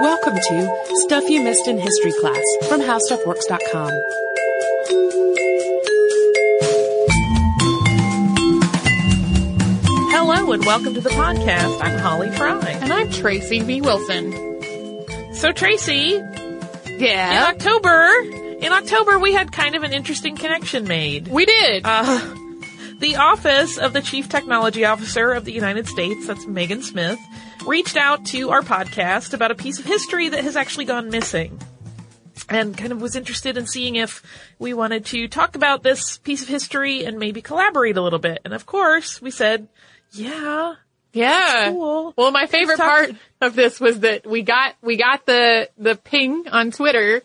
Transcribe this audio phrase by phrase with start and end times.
[0.00, 3.90] Welcome to Stuff You Missed in History Class from HowStuffWorks.com.
[10.12, 11.78] Hello and welcome to the podcast.
[11.82, 12.58] I'm Holly Fry.
[12.70, 13.80] And I'm Tracy V.
[13.80, 14.32] Wilson.
[15.34, 16.20] So Tracy,
[16.86, 17.46] yeah, in Yeah.
[17.48, 18.08] October,
[18.60, 21.28] in October we had kind of an interesting connection made.
[21.28, 21.82] We did.
[21.84, 22.20] Uh,
[23.00, 27.18] the office of the Chief Technology Officer of the United States, that's Megan Smith,
[27.66, 31.58] reached out to our podcast about a piece of history that has actually gone missing.
[32.50, 34.22] And kind of was interested in seeing if
[34.58, 38.40] we wanted to talk about this piece of history and maybe collaborate a little bit.
[38.44, 39.68] And of course, we said,
[40.12, 40.74] yeah,
[41.12, 41.70] yeah.
[41.70, 42.12] cool.
[42.18, 45.94] Well, my favorite talk- part of this was that we got, we got the, the
[45.94, 47.22] ping on Twitter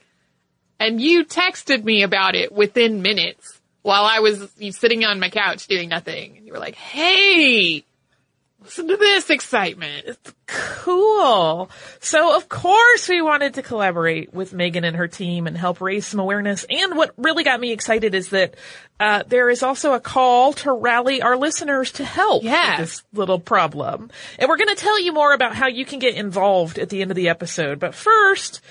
[0.80, 3.55] and you texted me about it within minutes
[3.86, 6.38] while I was sitting on my couch doing nothing.
[6.38, 7.86] And you were like, Hey,
[8.64, 10.06] listen to this excitement.
[10.08, 11.70] It's cool.
[12.00, 16.08] So of course we wanted to collaborate with Megan and her team and help raise
[16.08, 16.66] some awareness.
[16.68, 18.56] And what really got me excited is that
[19.00, 22.80] uh, there is also a call to rally our listeners to help Yeah.
[22.80, 24.10] with this little problem.
[24.40, 27.04] And we're going to tell you more about how you can get involved at the
[27.04, 27.80] end of the episode.
[27.80, 28.62] But first,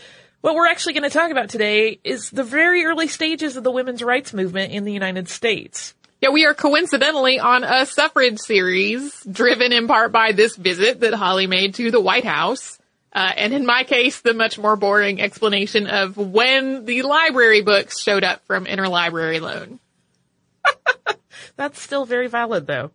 [0.45, 3.71] what we're actually going to talk about today is the very early stages of the
[3.71, 5.95] women's rights movement in the United States.
[6.21, 11.15] Yeah, we are coincidentally on a suffrage series driven in part by this visit that
[11.15, 12.79] Holly made to the White House.
[13.11, 17.99] Uh, and in my case, the much more boring explanation of when the library books
[17.99, 19.81] showed up from interlibrary loan.
[21.57, 22.91] That's still very valid though.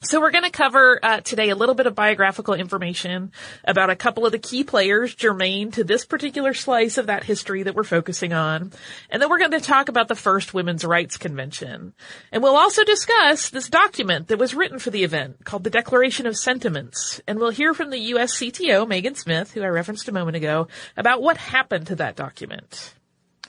[0.00, 3.32] So we're going to cover uh, today a little bit of biographical information
[3.64, 7.64] about a couple of the key players germane to this particular slice of that history
[7.64, 8.70] that we're focusing on.
[9.10, 11.94] And then we're going to talk about the first Women's Rights Convention.
[12.30, 16.28] And we'll also discuss this document that was written for the event called the Declaration
[16.28, 17.20] of Sentiments.
[17.26, 20.68] And we'll hear from the US CTO, Megan Smith, who I referenced a moment ago,
[20.96, 22.94] about what happened to that document.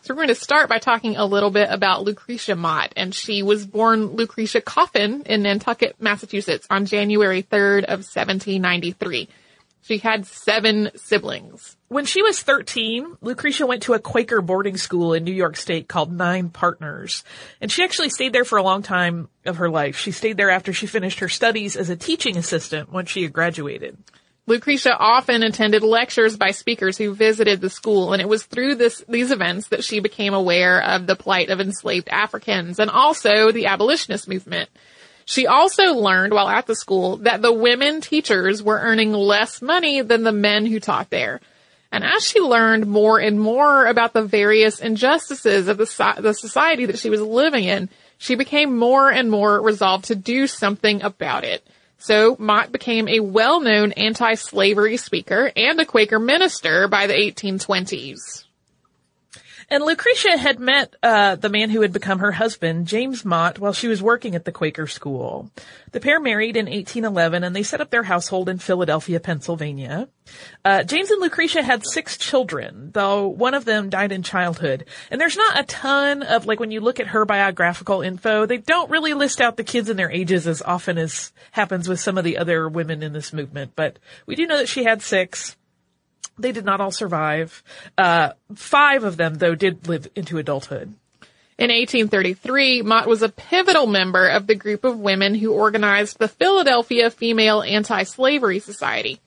[0.01, 3.43] So we're going to start by talking a little bit about Lucretia Mott, and she
[3.43, 9.27] was born Lucretia Coffin in Nantucket, Massachusetts on January 3rd of 1793.
[9.81, 11.75] She had seven siblings.
[11.87, 15.87] When she was 13, Lucretia went to a Quaker boarding school in New York State
[15.87, 17.23] called Nine Partners.
[17.59, 19.97] And she actually stayed there for a long time of her life.
[19.97, 23.33] She stayed there after she finished her studies as a teaching assistant when she had
[23.33, 23.97] graduated.
[24.47, 29.03] Lucretia often attended lectures by speakers who visited the school, and it was through this,
[29.07, 33.67] these events that she became aware of the plight of enslaved Africans and also the
[33.67, 34.69] abolitionist movement.
[35.25, 40.01] She also learned while at the school that the women teachers were earning less money
[40.01, 41.39] than the men who taught there.
[41.91, 46.33] And as she learned more and more about the various injustices of the, so- the
[46.33, 51.03] society that she was living in, she became more and more resolved to do something
[51.03, 51.63] about it.
[51.99, 58.45] So Mott became a well-known anti-slavery speaker and a Quaker minister by the 1820s.
[59.71, 63.73] And Lucretia had met uh, the man who had become her husband, James Mott, while
[63.73, 65.51] she was working at the Quaker school.
[65.91, 70.09] The pair married in 1811, and they set up their household in Philadelphia, Pennsylvania.
[70.65, 74.85] Uh, James and Lucretia had six children, though one of them died in childhood.
[75.11, 78.57] And there's not a ton of like when you look at her biographical info, they
[78.57, 82.17] don't really list out the kids and their ages as often as happens with some
[82.17, 83.73] of the other women in this movement.
[83.75, 85.55] But we do know that she had six.
[86.39, 87.61] They did not all survive.
[87.97, 90.93] Uh, five of them, though, did live into adulthood.
[91.57, 96.29] In 1833, Mott was a pivotal member of the group of women who organized the
[96.29, 99.19] Philadelphia Female Anti-Slavery Society.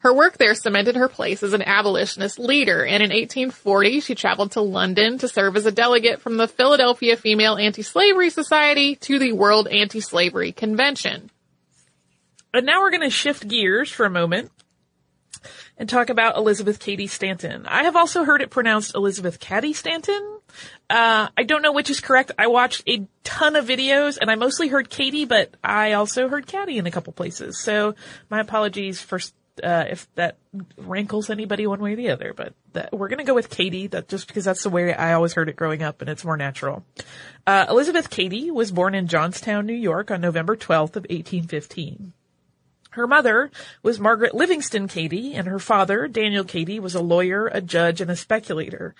[0.00, 4.52] Her work there cemented her place as an abolitionist leader, and in 1840 she traveled
[4.52, 9.32] to London to serve as a delegate from the Philadelphia Female Anti-Slavery Society to the
[9.32, 11.30] World Anti-Slavery Convention.
[12.52, 14.50] And now we're going to shift gears for a moment
[15.80, 17.64] and talk about Elizabeth Cady Stanton.
[17.66, 20.38] I have also heard it pronounced Elizabeth Cady Stanton.
[20.90, 22.32] Uh, I don't know which is correct.
[22.38, 26.46] I watched a ton of videos and I mostly heard Katie, but I also heard
[26.46, 27.58] Caddy in a couple places.
[27.58, 27.94] So
[28.28, 29.20] my apologies for,
[29.64, 30.36] uh, if that
[30.76, 34.06] rankles anybody one way or the other, but that, we're gonna go with Katie, that
[34.06, 36.84] just because that's the way I always heard it growing up and it's more natural.
[37.46, 42.12] Uh, Elizabeth Cady was born in Johnstown, New York on November 12th of 1815.
[42.90, 43.50] Her mother
[43.82, 48.10] was Margaret Livingston Cady, and her father, Daniel Cady, was a lawyer, a judge, and
[48.10, 48.94] a speculator.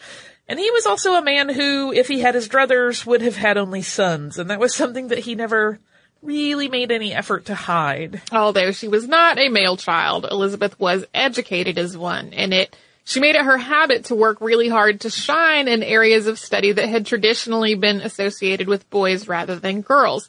[0.48, 3.56] And he was also a man who, if he had his druthers, would have had
[3.56, 5.78] only sons, and that was something that he never
[6.22, 8.20] really made any effort to hide.
[8.31, 13.19] Although she was not a male child, Elizabeth was educated as one, and it she
[13.19, 16.88] made it her habit to work really hard to shine in areas of study that
[16.88, 20.28] had traditionally been associated with boys rather than girls.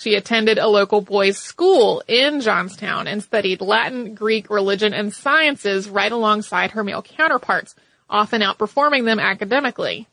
[0.00, 5.90] She attended a local boys' school in Johnstown and studied Latin, Greek, religion, and sciences
[5.90, 7.74] right alongside her male counterparts,
[8.08, 10.08] often outperforming them academically.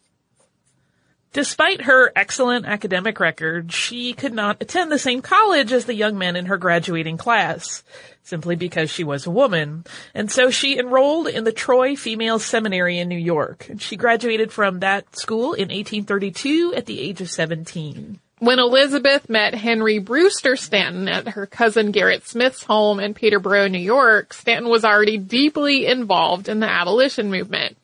[1.31, 6.17] Despite her excellent academic record, she could not attend the same college as the young
[6.17, 7.81] men in her graduating class,
[8.23, 9.85] simply because she was a woman.
[10.13, 13.69] And so she enrolled in the Troy Female Seminary in New York.
[13.77, 18.19] She graduated from that school in 1832 at the age of 17.
[18.39, 23.79] When Elizabeth met Henry Brewster Stanton at her cousin Gerrit Smith's home in Peterboro, New
[23.79, 27.77] York, Stanton was already deeply involved in the abolition movement.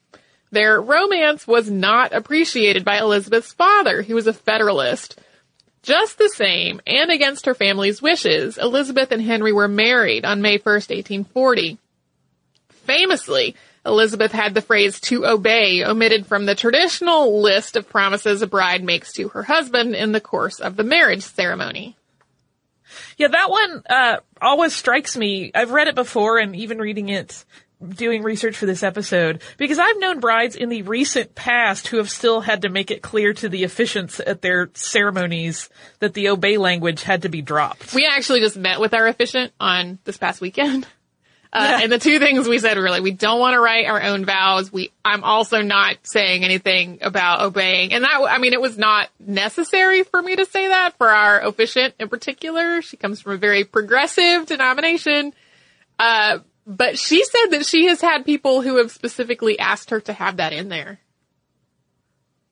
[0.52, 5.20] Their romance was not appreciated by Elizabeth's father, who was a Federalist.
[5.82, 10.60] Just the same, and against her family's wishes, Elizabeth and Henry were married on May
[10.60, 11.80] 1st, 1840.
[12.70, 18.48] Famously, Elizabeth had the phrase to obey omitted from the traditional list of promises a
[18.48, 21.98] bride makes to her husband in the course of the marriage ceremony.
[23.18, 25.52] Yeah, that one uh, always strikes me.
[25.54, 27.44] I've read it before, and even reading it
[27.84, 32.10] doing research for this episode because I've known brides in the recent past who have
[32.10, 35.70] still had to make it clear to the officiants at their ceremonies
[36.00, 37.94] that the obey language had to be dropped.
[37.94, 40.88] We actually just met with our officiant on this past weekend.
[41.54, 41.84] Uh, yeah.
[41.84, 44.26] and the two things we said were like, we don't want to write our own
[44.26, 44.74] vows.
[44.74, 47.94] We, I'm also not saying anything about obeying.
[47.94, 51.42] And that, I mean, it was not necessary for me to say that for our
[51.42, 52.82] officiant in particular.
[52.82, 55.32] She comes from a very progressive denomination.
[56.00, 60.14] Uh, but she said that she has had people who have specifically asked her to
[60.14, 61.00] have that in there.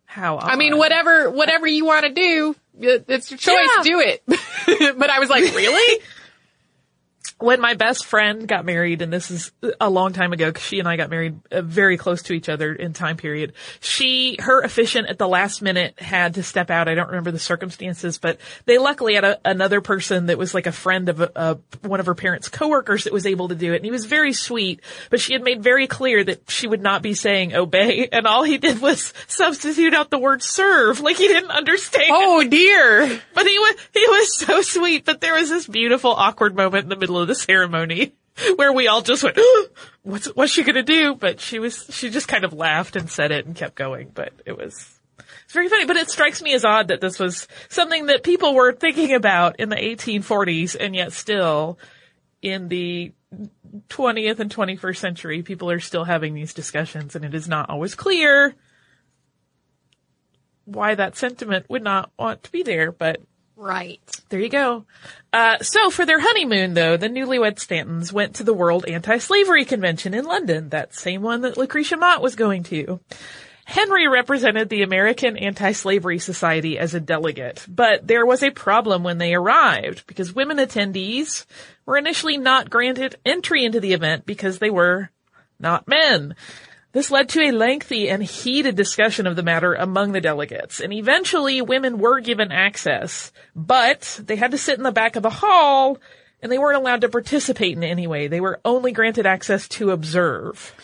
[0.05, 0.37] How?
[0.37, 0.43] Odd.
[0.43, 3.69] I mean, whatever, whatever you want to do, it's your choice.
[3.77, 3.83] Yeah.
[3.83, 4.23] Do it.
[4.99, 6.03] but I was like, really?
[7.41, 10.79] when my best friend got married, and this is a long time ago, because she
[10.79, 13.53] and I got married uh, very close to each other in time period.
[13.79, 16.87] She, her officiant at the last minute had to step out.
[16.87, 20.67] I don't remember the circumstances, but they luckily had a, another person that was like
[20.67, 21.57] a friend of a, a,
[21.87, 23.77] one of her parents' coworkers that was able to do it.
[23.77, 27.01] And he was very sweet, but she had made very clear that she would not
[27.01, 28.09] be saying obey.
[28.21, 30.99] And all he did was substitute out the word serve.
[30.99, 32.09] Like he didn't understand.
[32.09, 33.21] Oh dear.
[33.33, 35.05] But he was, he was so sweet.
[35.05, 38.13] But there was this beautiful awkward moment in the middle of the ceremony
[38.55, 39.39] where we all just went,
[40.03, 41.15] what's, what's she gonna do?
[41.15, 44.33] But she was, she just kind of laughed and said it and kept going, but
[44.45, 44.99] it was,
[45.45, 48.53] it's very funny, but it strikes me as odd that this was something that people
[48.53, 51.79] were thinking about in the 1840s and yet still
[52.41, 53.13] in the
[53.87, 57.95] 20th and 21st century, people are still having these discussions and it is not always
[57.95, 58.55] clear
[60.65, 63.21] why that sentiment would not want to be there, but
[63.61, 64.01] Right.
[64.29, 64.85] There you go.
[65.31, 70.15] Uh, so for their honeymoon though, the newlywed Stantons went to the World Anti-Slavery Convention
[70.15, 72.99] in London, that same one that Lucretia Mott was going to.
[73.65, 79.19] Henry represented the American Anti-Slavery Society as a delegate, but there was a problem when
[79.19, 81.45] they arrived because women attendees
[81.85, 85.11] were initially not granted entry into the event because they were
[85.59, 86.35] not men.
[86.93, 90.91] This led to a lengthy and heated discussion of the matter among the delegates, and
[90.91, 95.29] eventually women were given access, but they had to sit in the back of the
[95.29, 95.97] hall,
[96.41, 98.27] and they weren't allowed to participate in any way.
[98.27, 100.75] They were only granted access to observe.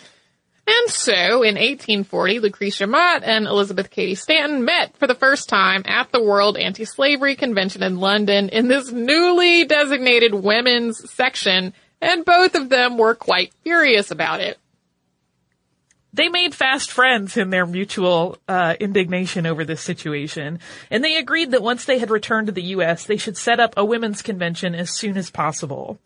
[0.66, 5.84] And so, in 1840, Lucretia Mott and Elizabeth Cady Stanton met for the first time
[5.86, 12.56] at the World Anti-Slavery Convention in London in this newly designated women's section, and both
[12.56, 14.58] of them were quite furious about it
[16.14, 20.60] they made fast friends in their mutual uh, indignation over this situation,
[20.90, 23.74] and they agreed that once they had returned to the U.S., they should set up
[23.78, 26.00] a women's convention as soon as possible.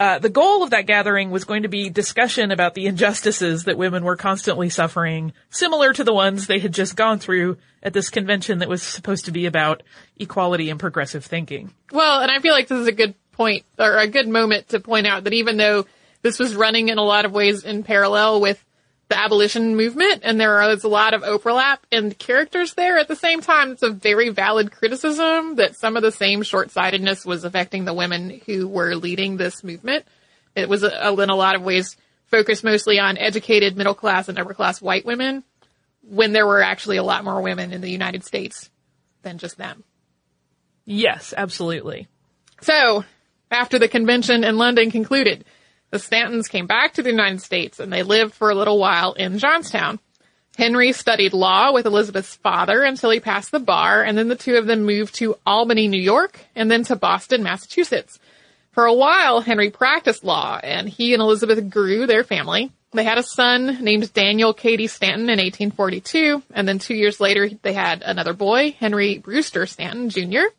[0.00, 3.78] Uh, the goal of that gathering was going to be discussion about the injustices that
[3.78, 8.10] women were constantly suffering, similar to the ones they had just gone through at this
[8.10, 9.82] convention that was supposed to be about
[10.16, 11.72] equality and progressive thinking.
[11.92, 14.80] Well, and I feel like this is a good point, or a good moment to
[14.80, 15.86] point out that even though
[16.22, 18.64] this was running in a lot of ways in parallel with
[19.12, 22.96] the abolition movement, and there is a lot of overlap in characters there.
[22.96, 27.26] At the same time, it's a very valid criticism that some of the same short-sightedness
[27.26, 30.06] was affecting the women who were leading this movement.
[30.56, 31.94] It was, a, in a lot of ways,
[32.28, 35.44] focused mostly on educated middle class and upper class white women,
[36.02, 38.70] when there were actually a lot more women in the United States
[39.20, 39.84] than just them.
[40.86, 42.08] Yes, absolutely.
[42.62, 43.04] So,
[43.50, 45.44] after the convention in London concluded,
[45.92, 49.12] the Stantons came back to the United States and they lived for a little while
[49.12, 50.00] in Johnstown.
[50.56, 54.56] Henry studied law with Elizabeth's father until he passed the bar, and then the two
[54.56, 58.18] of them moved to Albany, New York, and then to Boston, Massachusetts.
[58.72, 62.70] For a while, Henry practiced law, and he and Elizabeth grew their family.
[62.92, 67.48] They had a son named Daniel Cady Stanton in 1842, and then two years later,
[67.62, 70.52] they had another boy, Henry Brewster Stanton Jr.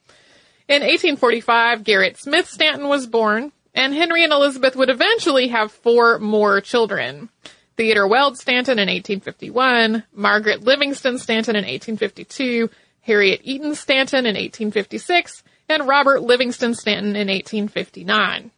[0.67, 6.19] In 1845, Gerrit Smith Stanton was born, and Henry and Elizabeth would eventually have four
[6.19, 7.29] more children.
[7.75, 12.69] Theodore Weld Stanton in 1851, Margaret Livingston Stanton in 1852,
[13.01, 18.51] Harriet Eaton Stanton in 1856, and Robert Livingston Stanton in 1859.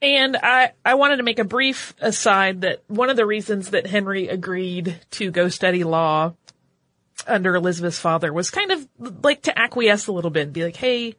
[0.00, 3.86] And I, I wanted to make a brief aside that one of the reasons that
[3.86, 6.34] Henry agreed to go study law
[7.26, 8.88] under Elizabeth's father was kind of
[9.22, 11.14] like to acquiesce a little bit and be like, hey,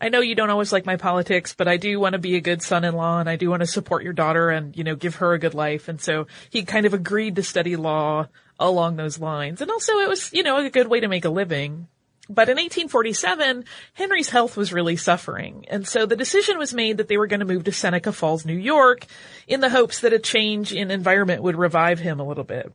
[0.00, 2.40] I know you don't always like my politics, but I do want to be a
[2.40, 5.32] good son-in-law and I do want to support your daughter and, you know, give her
[5.32, 5.88] a good life.
[5.88, 8.28] And so he kind of agreed to study law
[8.60, 9.60] along those lines.
[9.60, 11.88] And also it was, you know, a good way to make a living.
[12.30, 13.64] But in 1847,
[13.94, 15.64] Henry's health was really suffering.
[15.68, 18.44] And so the decision was made that they were going to move to Seneca Falls,
[18.44, 19.06] New York
[19.46, 22.72] in the hopes that a change in environment would revive him a little bit.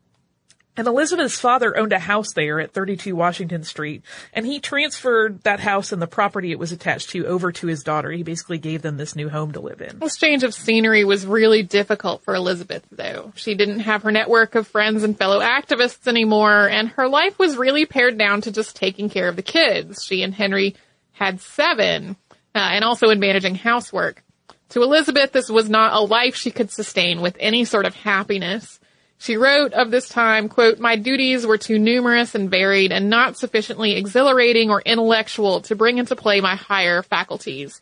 [0.76, 4.02] And Elizabeth's father owned a house there at 32 Washington Street,
[4.34, 7.84] and he transferred that house and the property it was attached to over to his
[7.84, 8.10] daughter.
[8.12, 10.00] He basically gave them this new home to live in.
[10.00, 13.34] This change of scenery was really difficult for Elizabeth, though.
[13.36, 17.56] She didn't have her network of friends and fellow activists anymore, and her life was
[17.56, 20.04] really pared down to just taking care of the kids.
[20.04, 20.76] She and Henry
[21.12, 22.16] had seven,
[22.56, 24.24] uh, and also in managing housework.
[24.70, 28.80] To Elizabeth, this was not a life she could sustain with any sort of happiness.
[29.24, 33.38] She wrote of this time, quote, my duties were too numerous and varied and not
[33.38, 37.80] sufficiently exhilarating or intellectual to bring into play my higher faculties.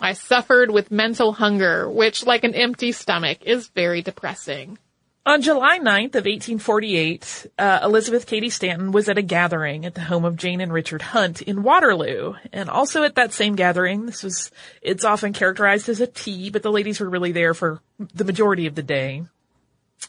[0.00, 4.78] I suffered with mental hunger, which, like an empty stomach, is very depressing.
[5.24, 10.00] On July 9th of 1848, uh, Elizabeth Cady Stanton was at a gathering at the
[10.00, 12.34] home of Jane and Richard Hunt in Waterloo.
[12.52, 14.50] And also at that same gathering, this was,
[14.82, 17.80] it's often characterized as a tea, but the ladies were really there for
[18.12, 19.22] the majority of the day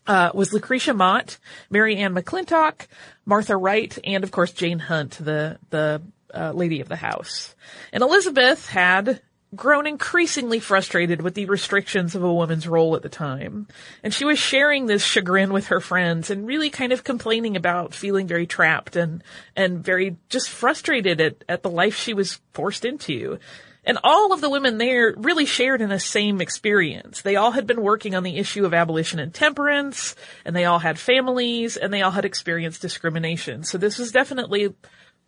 [0.08, 1.38] uh, was Lucretia Mott,
[1.70, 2.88] Mary Ann McClintock,
[3.26, 6.02] Martha Wright, and of course Jane Hunt, the the
[6.34, 7.56] uh, lady of the house.
[7.92, 9.22] And Elizabeth had
[9.54, 13.68] grown increasingly frustrated with the restrictions of a woman's role at the time.
[14.02, 17.94] And she was sharing this chagrin with her friends and really kind of complaining about
[17.94, 19.22] feeling very trapped and,
[19.56, 23.40] and very just frustrated at, at the life she was forced into.
[23.84, 27.22] And all of the women there really shared in the same experience.
[27.22, 30.80] They all had been working on the issue of abolition and temperance, and they all
[30.80, 33.64] had families, and they all had experienced discrimination.
[33.64, 34.74] So this was definitely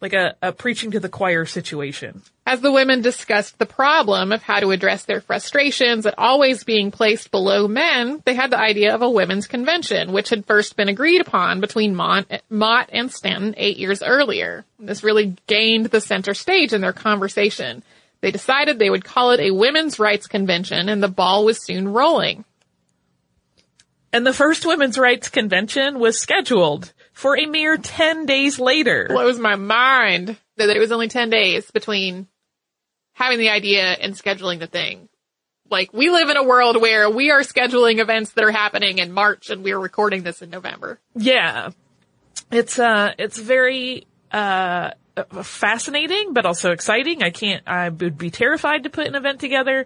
[0.02, 2.22] like a, a preaching to the choir situation.
[2.46, 6.92] As the women discussed the problem of how to address their frustrations at always being
[6.92, 10.90] placed below men, they had the idea of a women's convention, which had first been
[10.90, 14.66] agreed upon between Mott, Mott and Stanton eight years earlier.
[14.78, 17.82] This really gained the center stage in their conversation.
[18.24, 21.90] They decided they would call it a women's rights convention and the ball was soon
[21.90, 22.46] rolling.
[24.14, 29.08] And the first women's rights convention was scheduled for a mere 10 days later.
[29.10, 32.30] Blows my mind that it was only 10 days between
[33.12, 35.10] having the idea and scheduling the thing.
[35.70, 39.12] Like, we live in a world where we are scheduling events that are happening in
[39.12, 40.98] March and we are recording this in November.
[41.14, 41.72] Yeah.
[42.54, 44.92] It's, uh, it's very, uh,
[45.44, 47.24] fascinating, but also exciting.
[47.24, 49.86] I can't, I would be terrified to put an event together.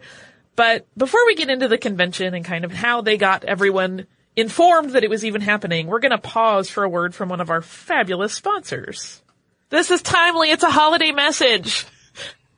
[0.55, 4.91] But before we get into the convention and kind of how they got everyone informed
[4.91, 7.49] that it was even happening, we're going to pause for a word from one of
[7.49, 9.21] our fabulous sponsors.
[9.69, 10.51] This is timely.
[10.51, 11.85] It's a holiday message.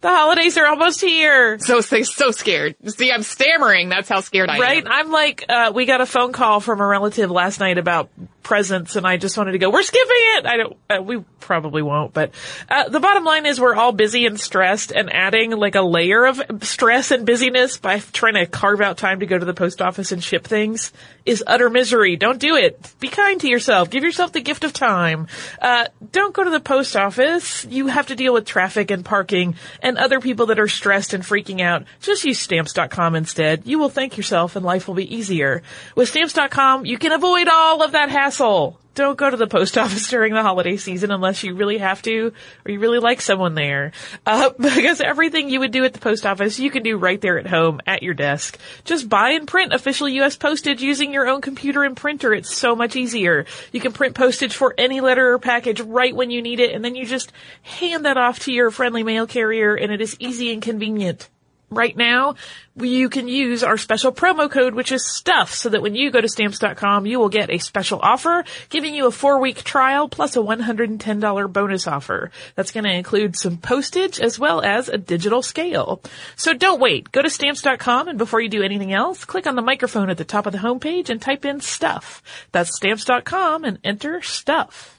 [0.02, 1.60] The holidays are almost here.
[1.60, 2.78] So, so, so scared.
[2.86, 3.90] See, I'm stammering.
[3.90, 4.78] That's how scared I right?
[4.78, 4.86] am.
[4.86, 4.94] Right?
[4.96, 8.10] I'm like, uh, we got a phone call from a relative last night about
[8.50, 10.46] presents and I just wanted to go, we're skipping it.
[10.48, 12.32] I don't, uh, we probably won't, but,
[12.68, 16.26] uh, the bottom line is we're all busy and stressed and adding like a layer
[16.26, 19.84] of stress and busyness by trying to carve out time to go to the post
[19.84, 20.92] office and ship things
[21.30, 22.16] is utter misery.
[22.16, 22.92] Don't do it.
[23.00, 23.92] Be kind to yourself.
[23.92, 25.28] Give yourself the gift of time.
[25.62, 27.66] Uh, don't go to the post office.
[27.66, 31.24] You have to deal with traffic and parking and other people that are stressed and
[31.24, 31.84] freaking out.
[32.02, 33.68] Just use stamps.com instead.
[33.68, 35.62] You will thank yourself and life will be easier.
[35.96, 38.80] With stamps.com, you can avoid all of that hassle.
[38.96, 42.34] Don't go to the post office during the holiday season unless you really have to
[42.66, 43.92] or you really like someone there.
[44.26, 47.40] Uh, because everything you would do at the post office, you can do right there
[47.40, 48.58] at home at your desk.
[48.84, 50.36] Just buy and print official U.S.
[50.36, 52.34] postage using your own computer and printer.
[52.34, 53.46] It's so much easier.
[53.72, 56.84] You can print postage for any letter or package right when you need it and
[56.84, 57.32] then you just
[57.62, 61.30] hand that off to your friendly mail carrier and it is easy and convenient
[61.70, 62.36] right now,
[62.76, 66.22] you can use our special promo code, which is stuff, so that when you go
[66.22, 70.36] to stamps.com, you will get a special offer, giving you a four week trial plus
[70.36, 72.32] a $110 bonus offer.
[72.56, 76.02] That's going to include some postage as well as a digital scale.
[76.36, 77.12] So don't wait.
[77.12, 80.26] Go to stamps.com and before you do anything else, click on the microphone at the
[80.26, 82.22] top of the homepage and type in stuff.
[82.52, 84.99] That's stamps.com and enter stuff.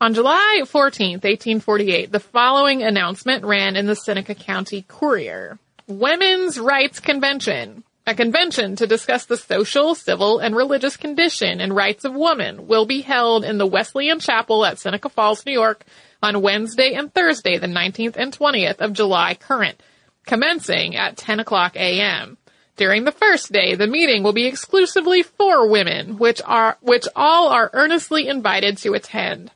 [0.00, 5.58] On July 14th, 1848, the following announcement ran in the Seneca County Courier.
[5.88, 7.82] Women's Rights Convention.
[8.06, 12.86] A convention to discuss the social, civil, and religious condition and rights of women will
[12.86, 15.84] be held in the Wesleyan Chapel at Seneca Falls, New York
[16.22, 19.82] on Wednesday and Thursday, the 19th and 20th of July current,
[20.24, 22.38] commencing at 10 o'clock a.m.
[22.76, 27.48] During the first day, the meeting will be exclusively for women, which are, which all
[27.48, 29.50] are earnestly invited to attend.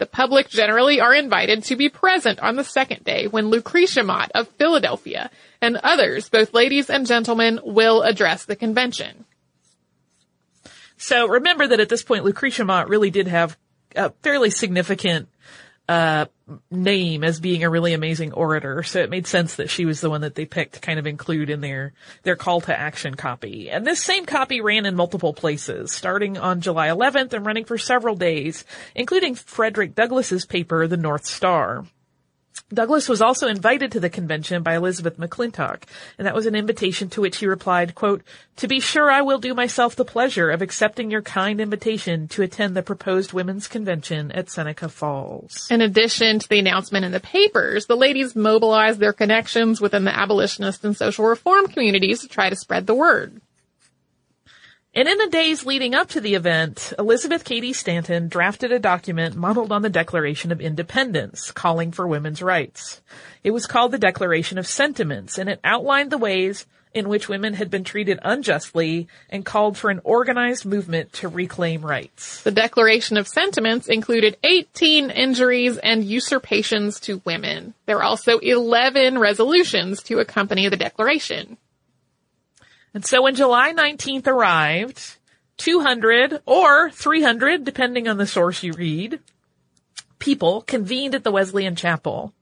[0.00, 4.30] The public generally are invited to be present on the second day when Lucretia Mott
[4.34, 5.30] of Philadelphia
[5.60, 9.26] and others, both ladies and gentlemen, will address the convention.
[10.96, 13.58] So remember that at this point, Lucretia Mott really did have
[13.94, 15.28] a fairly significant
[15.90, 16.26] uh,
[16.70, 20.08] name as being a really amazing orator, so it made sense that she was the
[20.08, 23.68] one that they picked to kind of include in their their call to action copy.
[23.68, 27.76] And this same copy ran in multiple places, starting on July 11th and running for
[27.76, 31.84] several days, including Frederick Douglass's paper, The North Star.
[32.72, 35.82] Douglass was also invited to the convention by Elizabeth McClintock,
[36.18, 38.22] and that was an invitation to which he replied, quote,
[38.56, 42.42] To be sure I will do myself the pleasure of accepting your kind invitation to
[42.42, 45.66] attend the proposed women's convention at Seneca Falls.
[45.70, 50.16] In addition to the announcement in the papers, the ladies mobilized their connections within the
[50.16, 53.40] abolitionist and social reform communities to try to spread the word.
[54.92, 59.36] And in the days leading up to the event, Elizabeth Cady Stanton drafted a document
[59.36, 63.00] modeled on the Declaration of Independence, calling for women's rights.
[63.44, 67.54] It was called the Declaration of Sentiments, and it outlined the ways in which women
[67.54, 72.42] had been treated unjustly and called for an organized movement to reclaim rights.
[72.42, 77.74] The Declaration of Sentiments included 18 injuries and usurpations to women.
[77.86, 81.58] There were also 11 resolutions to accompany the declaration.
[82.92, 85.16] And so when July 19th arrived,
[85.58, 89.20] 200 or 300, depending on the source you read,
[90.18, 92.32] people convened at the Wesleyan Chapel.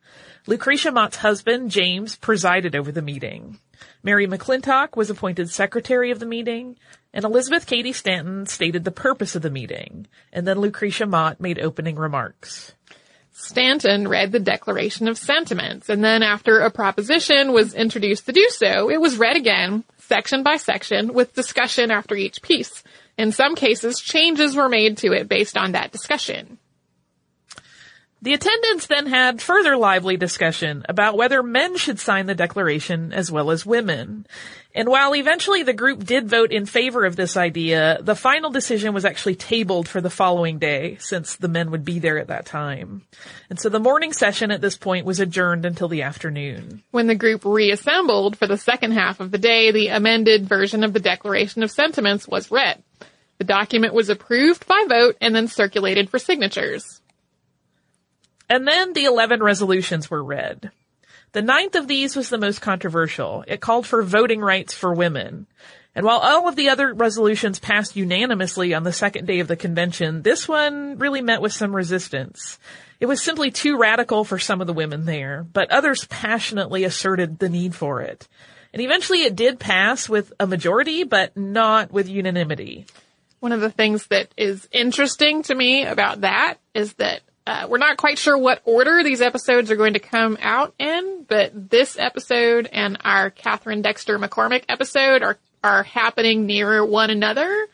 [0.46, 3.58] Lucretia Mott's husband, James, presided over the meeting.
[4.02, 6.78] Mary McClintock was appointed secretary of the meeting,
[7.12, 11.58] and Elizabeth Cady Stanton stated the purpose of the meeting, and then Lucretia Mott made
[11.58, 12.74] opening remarks.
[13.40, 18.44] Stanton read the Declaration of Sentiments, and then after a proposition was introduced to do
[18.50, 22.82] so, it was read again, section by section, with discussion after each piece.
[23.16, 26.58] In some cases, changes were made to it based on that discussion.
[28.20, 33.30] The attendants then had further lively discussion about whether men should sign the declaration as
[33.30, 34.26] well as women.
[34.78, 38.94] And while eventually the group did vote in favor of this idea, the final decision
[38.94, 42.46] was actually tabled for the following day since the men would be there at that
[42.46, 43.02] time.
[43.50, 46.84] And so the morning session at this point was adjourned until the afternoon.
[46.92, 50.92] When the group reassembled for the second half of the day, the amended version of
[50.92, 52.80] the Declaration of Sentiments was read.
[53.38, 57.00] The document was approved by vote and then circulated for signatures.
[58.48, 60.70] And then the 11 resolutions were read.
[61.32, 63.44] The ninth of these was the most controversial.
[63.46, 65.46] It called for voting rights for women.
[65.94, 69.56] And while all of the other resolutions passed unanimously on the second day of the
[69.56, 72.58] convention, this one really met with some resistance.
[73.00, 77.38] It was simply too radical for some of the women there, but others passionately asserted
[77.38, 78.28] the need for it.
[78.72, 82.86] And eventually it did pass with a majority, but not with unanimity.
[83.40, 87.78] One of the things that is interesting to me about that is that uh, we're
[87.78, 91.98] not quite sure what order these episodes are going to come out in, but this
[91.98, 97.66] episode and our Katharine Dexter McCormick episode are are happening near one another.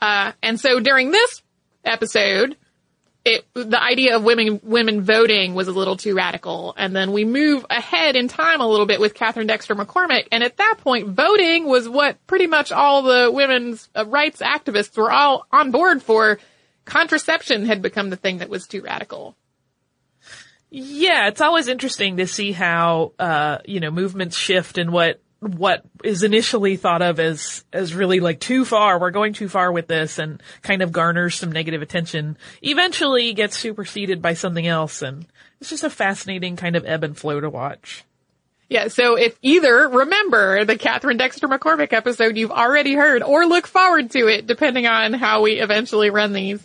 [0.00, 1.42] Uh, and so during this
[1.84, 2.56] episode,
[3.26, 7.26] it the idea of women women voting was a little too radical, and then we
[7.26, 11.08] move ahead in time a little bit with Katharine Dexter McCormick, and at that point,
[11.08, 16.02] voting was what pretty much all the women's uh, rights activists were all on board
[16.02, 16.38] for
[16.84, 19.36] contraception had become the thing that was too radical.
[20.70, 25.82] Yeah, it's always interesting to see how, uh, you know, movements shift and what, what
[26.04, 29.88] is initially thought of as, as really like too far, we're going too far with
[29.88, 35.26] this and kind of garners some negative attention, eventually gets superseded by something else and
[35.60, 38.04] it's just a fascinating kind of ebb and flow to watch.
[38.70, 43.66] Yeah, so if either remember the Katharine Dexter McCormick episode you've already heard or look
[43.66, 46.64] forward to it depending on how we eventually run these.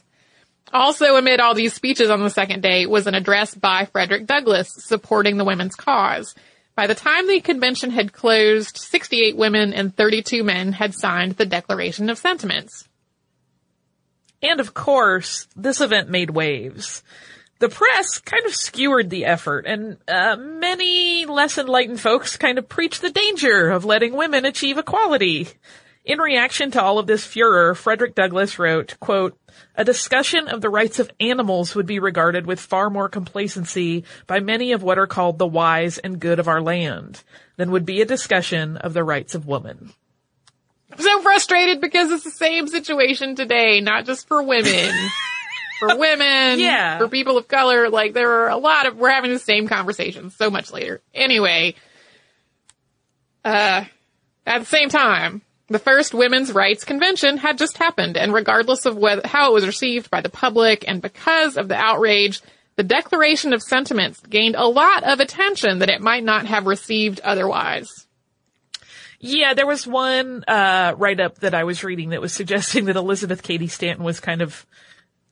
[0.72, 4.72] Also amid all these speeches on the second day was an address by Frederick Douglass
[4.86, 6.36] supporting the women's cause.
[6.76, 11.46] By the time the convention had closed, 68 women and 32 men had signed the
[11.48, 12.88] Declaration of Sentiments.
[14.44, 17.02] And of course, this event made waves.
[17.60, 22.68] The press kind of skewered the effort, and uh, many less enlightened folks kind of
[22.68, 25.48] preached the danger of letting women achieve equality.
[26.04, 29.38] In reaction to all of this furor, Frederick Douglass wrote, quote,
[29.76, 34.39] a discussion of the rights of animals would be regarded with far more complacency by
[34.39, 37.24] many of what are called the wise and good of our land
[37.56, 39.94] than would be a discussion of the rights of woman.
[40.91, 44.94] I'm so frustrated because it's the same situation today, not just for women.
[45.89, 46.98] for women, Yeah.
[46.98, 50.30] for people of color, like there are a lot of, we're having the same conversation
[50.30, 51.02] so much later.
[51.13, 51.76] Anyway,
[53.43, 53.86] uh,
[54.45, 58.98] at the same time, the first women's rights convention had just happened, and regardless of
[58.98, 62.41] whether, how it was received by the public and because of the outrage,
[62.76, 67.19] the Declaration of Sentiments gained a lot of attention that it might not have received
[67.21, 67.89] otherwise.
[69.19, 73.41] Yeah, there was one uh, write-up that I was reading that was suggesting that Elizabeth
[73.41, 74.65] Cady Stanton was kind of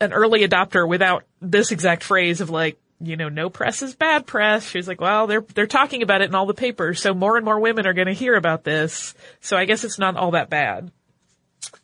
[0.03, 4.25] an early adopter without this exact phrase of like, you know, no press is bad
[4.25, 4.67] press.
[4.67, 7.35] She was like, well, they're they're talking about it in all the papers, so more
[7.35, 9.13] and more women are going to hear about this.
[9.41, 10.91] So I guess it's not all that bad.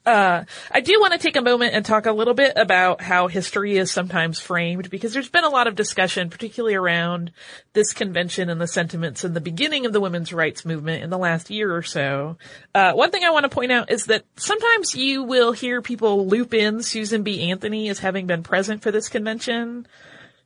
[0.09, 3.27] Uh, I do want to take a moment and talk a little bit about how
[3.27, 7.31] history is sometimes framed because there's been a lot of discussion, particularly around
[7.73, 11.17] this convention and the sentiments in the beginning of the women's rights movement in the
[11.19, 12.37] last year or so.
[12.73, 16.25] Uh, one thing I want to point out is that sometimes you will hear people
[16.25, 17.51] loop in Susan B.
[17.51, 19.85] Anthony as having been present for this convention.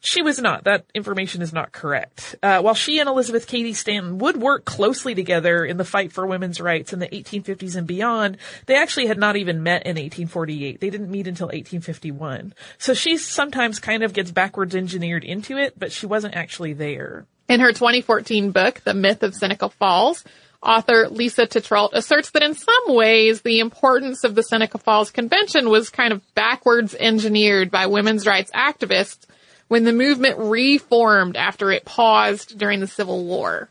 [0.06, 0.66] She was not.
[0.66, 2.36] That information is not correct.
[2.44, 6.28] Uh, while she and Elizabeth Cady Stanton would work closely together in the fight for
[6.28, 10.82] women's rights in the 1850s and beyond, they actually had not even met in 1848.
[10.82, 12.54] They didn't meet until 1851.
[12.78, 17.26] So she sometimes kind of gets backwards engineered into it, but she wasn't actually there.
[17.48, 20.26] In her 2014 book, The Myth of Seneca Falls,
[20.62, 25.70] author Lisa Tetrault asserts that in some ways the importance of the Seneca Falls Convention
[25.70, 29.26] was kind of backwards engineered by women's rights activists
[29.68, 33.70] when the movement reformed after it paused during the Civil War.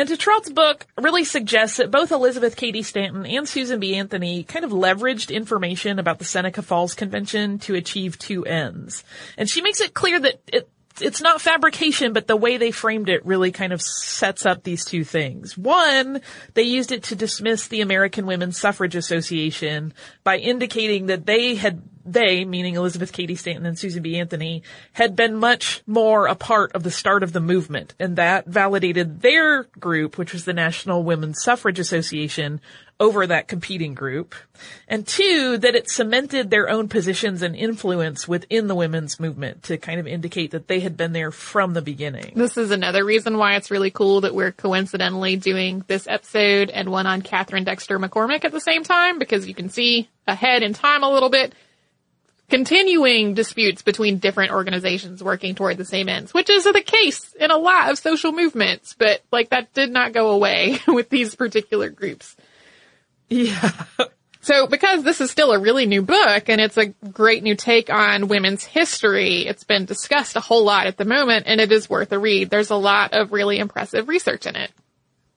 [0.00, 3.94] And Tetrault's book really suggests that both Elizabeth Cady Stanton and Susan B.
[3.96, 9.04] Anthony kind of leveraged information about the Seneca Falls Convention to achieve two ends.
[9.36, 10.70] And she makes it clear that it,
[11.02, 14.86] it's not fabrication, but the way they framed it really kind of sets up these
[14.86, 15.58] two things.
[15.58, 16.22] One,
[16.54, 19.92] they used it to dismiss the American Women's Suffrage Association
[20.24, 24.18] by indicating that they had they, meaning Elizabeth Cady Stanton and Susan B.
[24.18, 28.46] Anthony, had been much more a part of the start of the movement, and that
[28.46, 32.60] validated their group, which was the National Women's Suffrage Association,
[33.00, 34.34] over that competing group.
[34.86, 39.78] And two, that it cemented their own positions and influence within the women's movement to
[39.78, 42.32] kind of indicate that they had been there from the beginning.
[42.36, 46.90] This is another reason why it's really cool that we're coincidentally doing this episode and
[46.90, 50.74] one on Katharine Dexter McCormick at the same time because you can see ahead in
[50.74, 51.54] time a little bit
[52.50, 57.50] continuing disputes between different organizations working toward the same ends, which is the case in
[57.50, 61.88] a lot of social movements, but like that did not go away with these particular
[61.88, 62.36] groups.
[63.28, 63.72] Yeah.
[64.42, 67.90] So because this is still a really new book and it's a great new take
[67.90, 71.90] on women's history, it's been discussed a whole lot at the moment and it is
[71.90, 72.48] worth a read.
[72.48, 74.70] There's a lot of really impressive research in it.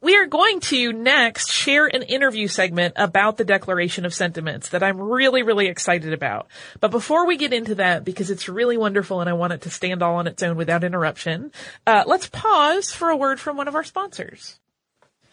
[0.03, 4.83] We are going to next share an interview segment about the Declaration of Sentiments that
[4.83, 6.47] I'm really, really excited about.
[6.81, 9.69] But before we get into that, because it's really wonderful and I want it to
[9.69, 11.53] stand all on its own without interruption,
[11.87, 14.59] uh, let's pause for a word from one of our sponsors.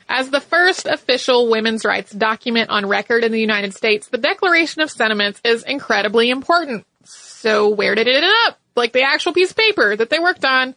[0.08, 4.82] As the first official women's rights document on record in the United States, the Declaration
[4.82, 6.86] of Sentiments is incredibly important.
[7.02, 8.60] So where did it end up?
[8.76, 10.76] Like the actual piece of paper that they worked on?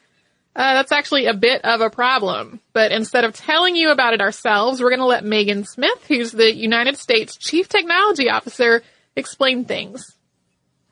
[0.56, 2.60] Uh, that's actually a bit of a problem.
[2.74, 6.32] But instead of telling you about it ourselves, we're going to let Megan Smith, who's
[6.32, 8.84] the United States Chief Technology Officer,
[9.16, 10.16] explain things.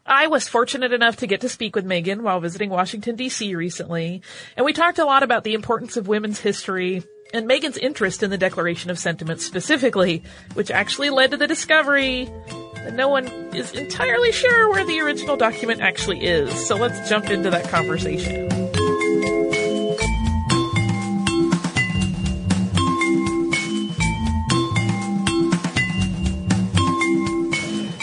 [0.06, 4.24] I was fortunate enough to get to speak with Megan while visiting Washington DC recently,
[4.58, 8.30] and we talked a lot about the importance of women's history and Megan's interest in
[8.30, 12.26] the Declaration of Sentiments specifically, which actually led to the discovery
[12.76, 16.68] that no one is entirely sure where the original document actually is.
[16.68, 18.61] So let's jump into that conversation.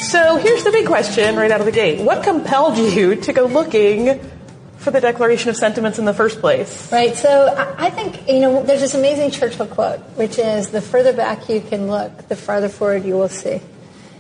[0.08, 2.00] So here's the big question right out of the gate.
[2.00, 4.18] What compelled you to go looking
[4.78, 6.90] for the Declaration of Sentiments in the first place?
[6.90, 7.14] Right.
[7.14, 11.50] So I think, you know, there's this amazing Churchill quote, which is the further back
[11.50, 13.60] you can look, the farther forward you will see.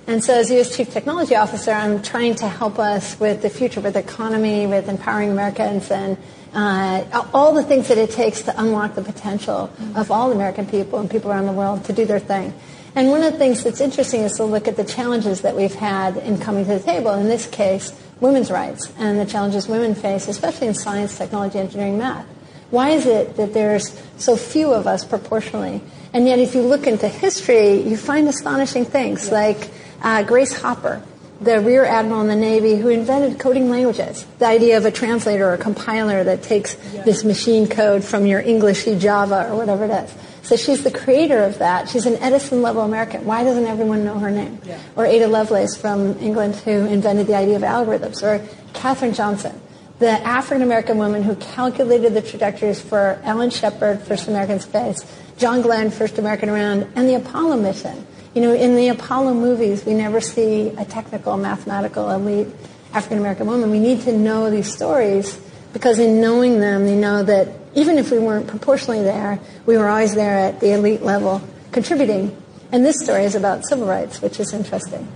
[0.06, 0.76] And so as U.S.
[0.76, 4.90] Chief Technology Officer, I'm trying to help us with the future, with the economy, with
[4.90, 6.18] empowering Americans, and
[6.52, 10.98] uh, all the things that it takes to unlock the potential of all American people
[10.98, 12.52] and people around the world to do their thing.
[12.98, 15.72] And one of the things that's interesting is to look at the challenges that we've
[15.72, 17.12] had in coming to the table.
[17.12, 21.96] In this case, women's rights and the challenges women face, especially in science, technology, engineering,
[21.96, 22.26] math.
[22.70, 25.80] Why is it that there's so few of us proportionally?
[26.12, 29.70] And yet, if you look into history, you find astonishing things like
[30.02, 31.00] uh, Grace Hopper,
[31.40, 34.26] the rear admiral in the Navy who invented coding languages.
[34.40, 38.40] The idea of a translator or a compiler that takes this machine code from your
[38.40, 40.12] Englishy Java or whatever it is.
[40.48, 41.90] So she's the creator of that.
[41.90, 43.26] She's an Edison level American.
[43.26, 44.58] Why doesn't everyone know her name?
[44.64, 44.80] Yeah.
[44.96, 48.22] Or Ada Lovelace from England who invented the idea of algorithms.
[48.22, 49.60] Or Katherine Johnson,
[49.98, 55.04] the African American woman who calculated the trajectories for Alan Shepard, first American space,
[55.36, 58.06] John Glenn, first American around, and the Apollo mission.
[58.32, 62.48] You know, in the Apollo movies, we never see a technical, mathematical, elite
[62.94, 63.70] African American woman.
[63.70, 65.38] We need to know these stories
[65.78, 69.88] because in knowing them, they know that even if we weren't proportionally there, we were
[69.88, 72.36] always there at the elite level contributing.
[72.72, 75.06] And this story is about civil rights, which is interesting.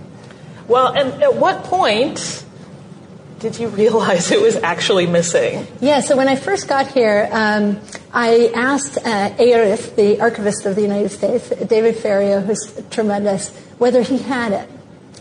[0.69, 2.45] Well, and at what point
[3.39, 5.67] did you realize it was actually missing?
[5.81, 7.81] Yeah, so when I first got here, um,
[8.13, 14.17] I asked uh, the archivist of the United States, David Ferriero, who's tremendous, whether he
[14.17, 14.69] had it.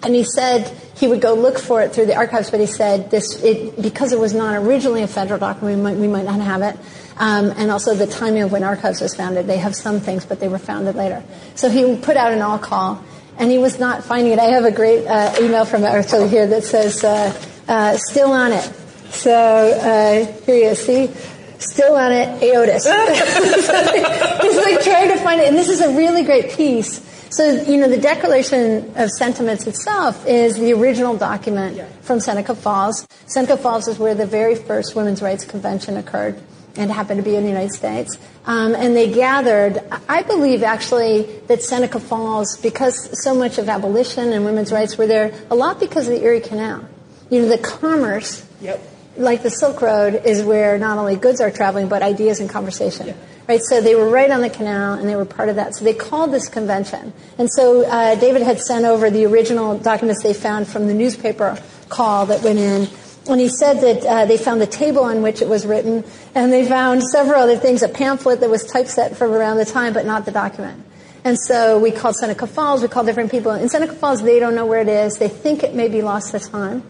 [0.02, 3.10] And he said he would go look for it through the archives, but he said
[3.10, 6.40] this it, because it was not originally a federal document, we might, we might not
[6.40, 6.76] have it.
[7.16, 9.46] Um, and also the timing of when archives was founded.
[9.46, 11.22] They have some things, but they were founded later.
[11.54, 13.04] So he put out an all call,
[13.38, 14.38] and he was not finding it.
[14.38, 17.32] I have a great uh, email from Arthur here that says, uh,
[17.68, 18.64] uh, still on it.
[19.10, 20.84] So uh, here he is.
[20.84, 21.10] See,
[21.58, 22.40] still on it.
[22.40, 24.42] AOTUS.
[24.42, 27.00] He's like trying to find it, and this is a really great piece.
[27.32, 33.08] So you know, the Declaration of Sentiments itself is the original document from Seneca Falls.
[33.24, 36.38] Seneca Falls is where the very first Women's Rights Convention occurred
[36.76, 38.18] and happened to be in the United States.
[38.44, 44.30] Um, and they gathered, I believe actually that Seneca Falls, because so much of abolition
[44.34, 46.86] and women's rights were there, a lot because of the Erie Canal.
[47.30, 48.78] You know, the commerce, Yep.
[49.16, 53.14] like the Silk Road, is where not only goods are traveling, but ideas and conversation.
[53.48, 55.74] Right, so they were right on the canal, and they were part of that.
[55.74, 60.22] So they called this convention, and so uh, David had sent over the original documents
[60.22, 62.88] they found from the newspaper call that went in,
[63.28, 66.52] and he said that uh, they found the table on which it was written, and
[66.52, 70.06] they found several other things, a pamphlet that was typeset from around the time, but
[70.06, 70.84] not the document.
[71.24, 73.52] And so we called Seneca Falls, we called different people.
[73.52, 75.18] In Seneca Falls, they don't know where it is.
[75.18, 76.82] They think it may be lost to time.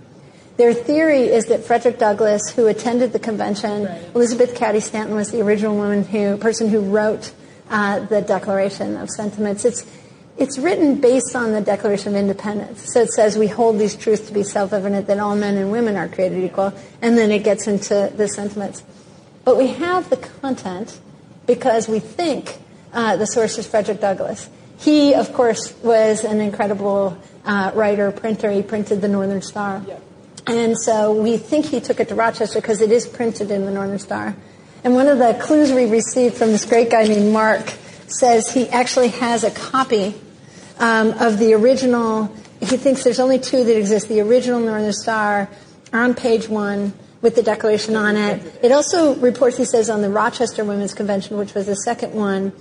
[0.56, 5.40] Their theory is that Frederick Douglass, who attended the convention, Elizabeth Cady Stanton was the
[5.40, 7.32] original woman who, person who wrote
[7.70, 9.64] uh, the Declaration of Sentiments.
[9.64, 9.86] It's,
[10.36, 12.92] it's written based on the Declaration of Independence.
[12.92, 15.96] So it says we hold these truths to be self-evident that all men and women
[15.96, 18.84] are created equal, and then it gets into the sentiments.
[19.44, 21.00] But we have the content
[21.46, 22.58] because we think
[22.92, 24.50] uh, the source is Frederick Douglass.
[24.78, 28.50] He, of course, was an incredible uh, writer, printer.
[28.50, 29.82] He printed the Northern Star.
[30.46, 33.70] And so we think he took it to Rochester because it is printed in the
[33.70, 34.36] Northern Star.
[34.84, 37.72] And one of the clues we received from this great guy named Mark
[38.08, 40.14] says he actually has a copy
[40.78, 42.34] um, of the original.
[42.60, 44.08] He thinks there's only two that exist.
[44.08, 45.48] The original Northern Star
[45.92, 48.42] on page one with the declaration on it.
[48.62, 52.52] It also reports, he says, on the Rochester Women's Convention, which was the second one.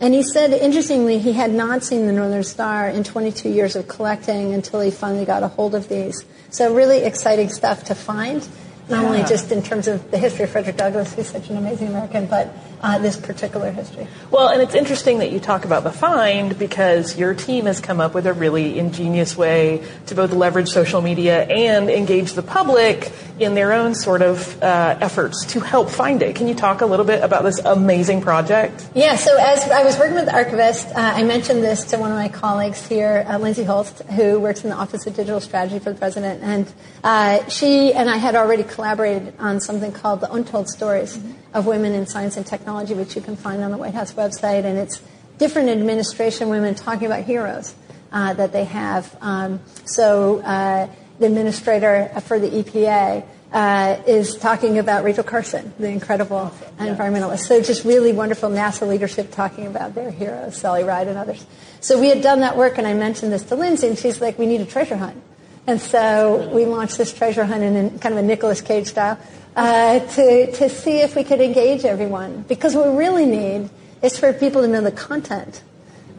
[0.00, 3.88] And he said, interestingly, he had not seen the Northern Star in 22 years of
[3.88, 6.24] collecting until he finally got a hold of these.
[6.50, 8.46] So really exciting stuff to find,
[8.88, 11.88] not only just in terms of the history of Frederick Douglass, who's such an amazing
[11.88, 14.06] American, but uh, this particular history.
[14.30, 18.00] Well, and it's interesting that you talk about the find because your team has come
[18.00, 23.12] up with a really ingenious way to both leverage social media and engage the public
[23.38, 26.36] in their own sort of uh, efforts to help find it.
[26.36, 28.88] Can you talk a little bit about this amazing project?
[28.94, 32.10] Yeah, so as I was working with the archivist, uh, I mentioned this to one
[32.10, 35.78] of my colleagues here, uh, Lindsay Holst, who works in the Office of Digital Strategy
[35.78, 36.42] for the President.
[36.42, 36.72] And
[37.04, 41.18] uh, she and I had already collaborated on something called the Untold Stories
[41.58, 44.64] of Women in Science and Technology, which you can find on the White House website.
[44.64, 45.02] And it's
[45.38, 47.74] different administration women talking about heroes
[48.12, 49.14] uh, that they have.
[49.20, 55.88] Um, so uh, the administrator for the EPA uh, is talking about Rachel Carson, the
[55.88, 57.46] incredible environmentalist.
[57.46, 61.44] So just really wonderful NASA leadership talking about their heroes, Sally Ride and others.
[61.80, 64.38] So we had done that work, and I mentioned this to Lindsay, and she's like,
[64.38, 65.22] "We need a treasure hunt."
[65.66, 69.18] And so we launched this treasure hunt in kind of a Nicolas Cage style
[69.58, 72.44] uh, to to see if we could engage everyone.
[72.48, 73.70] Because what we really need
[74.02, 75.62] is for people to know the content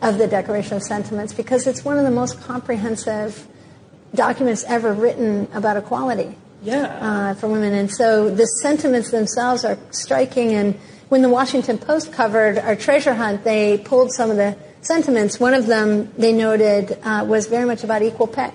[0.01, 3.47] of the Declaration of Sentiments, because it's one of the most comprehensive
[4.13, 6.85] documents ever written about equality Yeah.
[6.99, 7.73] uh, for women.
[7.73, 10.53] And so the sentiments themselves are striking.
[10.53, 10.75] And
[11.09, 15.39] when the Washington Post covered our treasure hunt, they pulled some of the sentiments.
[15.39, 18.51] One of them they noted uh, was very much about equal pay,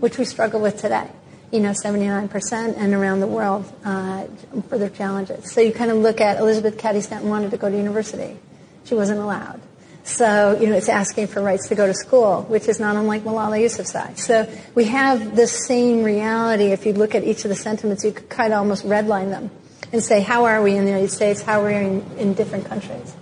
[0.00, 1.06] which we struggle with today.
[1.54, 4.24] You know, 79% and around the world uh,
[4.68, 5.52] for their challenges.
[5.52, 8.36] So you kind of look at Elizabeth Cady Stanton wanted to go to university.
[8.84, 9.60] She wasn't allowed.
[10.02, 13.22] So, you know, it's asking for rights to go to school, which is not unlike
[13.22, 14.18] Malala Yousafzai.
[14.18, 16.72] So we have the same reality.
[16.72, 19.50] If you look at each of the sentiments, you could kind of almost redline them
[19.92, 21.40] and say, how are we in the United States?
[21.40, 23.14] How are we in, in different countries?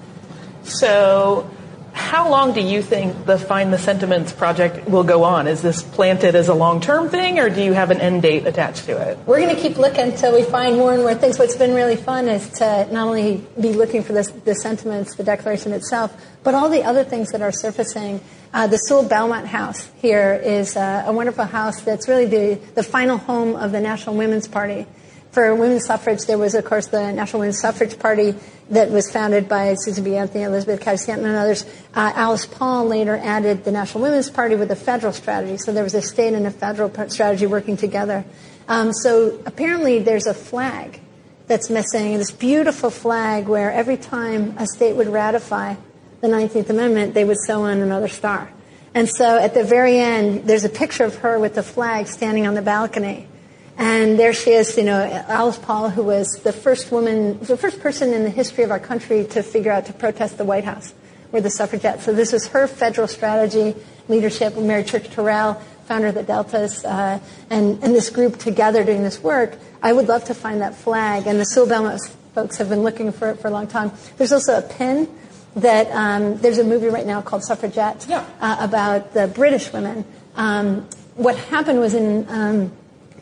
[0.65, 1.51] So,
[1.93, 5.47] how long do you think the Find the Sentiments project will go on?
[5.47, 8.47] Is this planted as a long term thing, or do you have an end date
[8.47, 9.19] attached to it?
[9.27, 11.39] We're going to keep looking until we find more and more things.
[11.39, 15.25] What's been really fun is to not only be looking for this, the sentiments, the
[15.25, 18.21] declaration itself, but all the other things that are surfacing.
[18.55, 22.83] Uh, the Sewall Belmont House here is uh, a wonderful house that's really the, the
[22.83, 24.87] final home of the National Women's Party
[25.33, 28.35] for women's suffrage, there was, of course, the National Women's Suffrage Party
[28.69, 30.15] that was founded by Susan B.
[30.15, 31.65] Anthony, Elizabeth Cady Stanton, and others.
[31.95, 35.57] Uh, Alice Paul later added the National Women's Party with a federal strategy.
[35.57, 38.27] So there was a state and a federal strategy working together.
[38.69, 41.01] Um, so apparently there's a flag
[41.47, 45.75] that's missing, this beautiful flag where every time a state would ratify
[46.21, 48.51] the 19th Amendment, they would sew on another star.
[48.95, 52.47] And so at the very end, there's a picture of her with the flag standing
[52.47, 53.29] on the balcony.
[53.79, 57.81] And there she is, you know, Alice Paul, who was the first woman, the first
[57.81, 60.95] person in the history of our country to figure out to protest the White House
[61.31, 62.05] were the suffragettes.
[62.05, 63.75] So this was her federal strategy,
[64.09, 64.57] leadership.
[64.57, 65.55] Mary Church Terrell,
[65.87, 67.19] founder of the Deltas, uh,
[67.51, 69.59] and, and this group together doing this work.
[69.83, 71.27] I would love to find that flag.
[71.27, 71.99] And the Sewall
[72.35, 73.93] folks have been looking for it for a long time.
[74.17, 75.09] There's also a pin
[75.57, 78.25] that um, there's a movie right now called Suffragette yeah.
[78.41, 80.05] uh, about the British women.
[80.35, 82.73] Um, what happened was in um,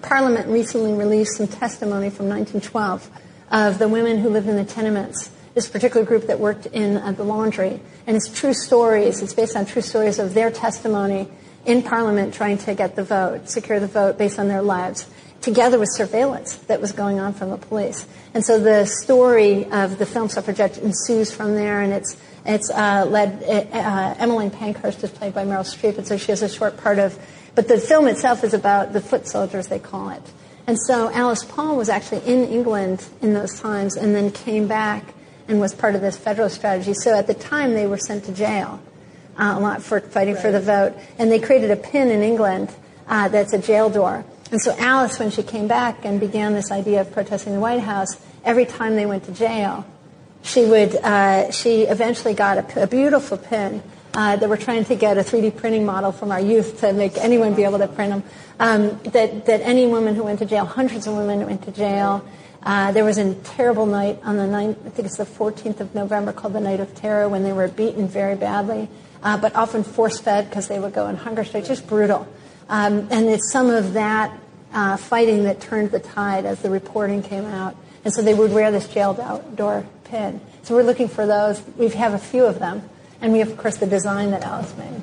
[0.02, 3.10] Parliament recently released some testimony from 1912
[3.50, 7.12] of the women who lived in the tenements, this particular group that worked in uh,
[7.12, 7.80] the laundry.
[8.06, 9.22] And it's true stories.
[9.22, 11.28] It's based on true stories of their testimony
[11.66, 15.06] in Parliament trying to get the vote, secure the vote based on their lives,
[15.40, 18.06] together with surveillance that was going on from the police.
[18.34, 23.04] And so the story of the film Suffragette ensues from there, and it's it's uh,
[23.06, 23.42] led.
[23.42, 26.98] Uh, Emmeline Pankhurst is played by Meryl Streep, and so she has a short part
[26.98, 27.18] of
[27.54, 30.22] but the film itself is about the foot soldiers, they call it.
[30.66, 35.14] And so Alice Paul was actually in England in those times and then came back
[35.48, 36.94] and was part of this federal strategy.
[36.94, 38.80] So at the time, they were sent to jail
[39.36, 40.42] uh, a lot for fighting right.
[40.42, 40.94] for the vote.
[41.18, 42.72] And they created a pin in England
[43.08, 44.24] uh, that's a jail door.
[44.52, 47.80] And so Alice, when she came back and began this idea of protesting the White
[47.80, 49.84] House, every time they went to jail,
[50.42, 53.82] she would, uh, she eventually got a, a beautiful pin
[54.20, 57.16] uh, that we're trying to get a 3D printing model from our youth to make
[57.16, 58.22] anyone be able to print them.
[58.58, 62.22] Um, that, that any woman who went to jail, hundreds of women went to jail.
[62.62, 65.94] Uh, there was a terrible night on the 9th, I think it's the 14th of
[65.94, 68.90] November, called the Night of Terror, when they were beaten very badly,
[69.22, 71.68] uh, but often force-fed because they would go on hunger strikes.
[71.68, 72.28] Just brutal.
[72.68, 74.38] Um, and it's some of that
[74.74, 77.74] uh, fighting that turned the tide as the reporting came out.
[78.04, 80.42] And so they would wear this jail outdoor pin.
[80.62, 81.62] So we're looking for those.
[81.78, 82.82] We have a few of them.
[83.22, 85.02] And we have, of course, the design that Alice made.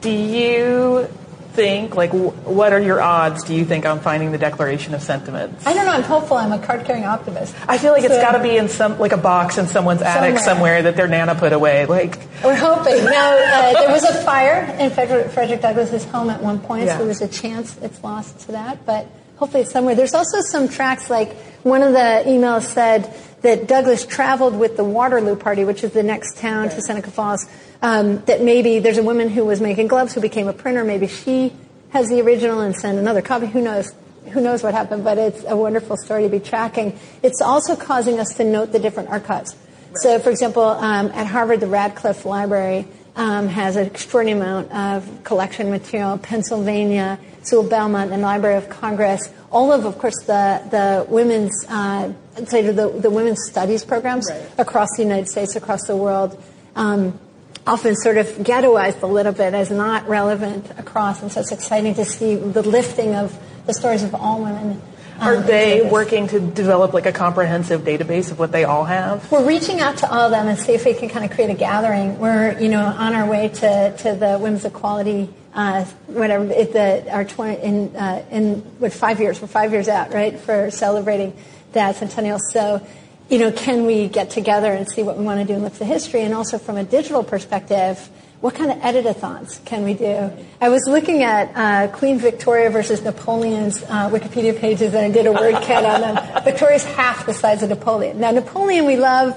[0.00, 1.08] Do you
[1.52, 5.66] think, like, what are your odds, do you think, on finding the Declaration of Sentiments?
[5.66, 5.92] I don't know.
[5.92, 6.36] I'm hopeful.
[6.36, 7.52] I'm a card carrying optimist.
[7.66, 10.00] I feel like so, it's got to be in some, like a box in someone's
[10.00, 10.30] somewhere.
[10.30, 11.84] attic somewhere that their Nana put away.
[11.86, 13.04] Like, We're hoping.
[13.04, 16.92] Now, uh, there was a fire in Frederick Douglass's home at one point, yeah.
[16.92, 19.96] so there was a chance it's lost to that, but hopefully it's somewhere.
[19.96, 24.84] There's also some tracks, like, one of the emails said, that Douglass traveled with the
[24.84, 26.74] Waterloo Party, which is the next town right.
[26.74, 27.46] to Seneca Falls.
[27.80, 30.84] Um, that maybe there's a woman who was making gloves who became a printer.
[30.84, 31.52] Maybe she
[31.90, 33.46] has the original and sent another copy.
[33.46, 33.92] Who knows?
[34.32, 35.04] Who knows what happened?
[35.04, 36.98] But it's a wonderful story to be tracking.
[37.22, 39.54] It's also causing us to note the different archives.
[39.54, 39.96] Right.
[39.98, 45.24] So, for example, um, at Harvard, the Radcliffe Library um, has an extraordinary amount of
[45.24, 46.18] collection material.
[46.18, 52.12] Pennsylvania, Sewall Belmont, and Library of Congress all of, of course, the the women's uh,
[52.46, 54.42] say the the women's studies programs right.
[54.58, 56.40] across the United States, across the world.
[56.76, 57.18] Um,
[57.66, 61.94] often sort of ghettoized a little bit as not relevant across, and so it's exciting
[61.94, 64.80] to see the lifting of the stories of all women.
[65.20, 69.30] Um, Are they working to develop like a comprehensive database of what they all have?
[69.30, 71.50] We're reaching out to all of them and see if we can kind of create
[71.50, 72.18] a gathering.
[72.20, 77.12] We're, you know, on our way to, to the Women's Equality uh, whatever it, the,
[77.12, 81.36] our 20, in uh, in what five years we're five years out right for celebrating
[81.72, 82.38] that centennial.
[82.50, 82.86] So
[83.28, 85.74] you know can we get together and see what we want to do and look
[85.74, 86.22] at the history?
[86.22, 88.08] And also from a digital perspective
[88.40, 90.30] what kind of editathons can we do?
[90.60, 95.26] I was looking at uh, Queen Victoria versus Napoleon's uh, Wikipedia pages and I did
[95.26, 96.42] a word count on them.
[96.44, 98.20] Victoria's half the size of Napoleon.
[98.20, 99.36] Now Napoleon we love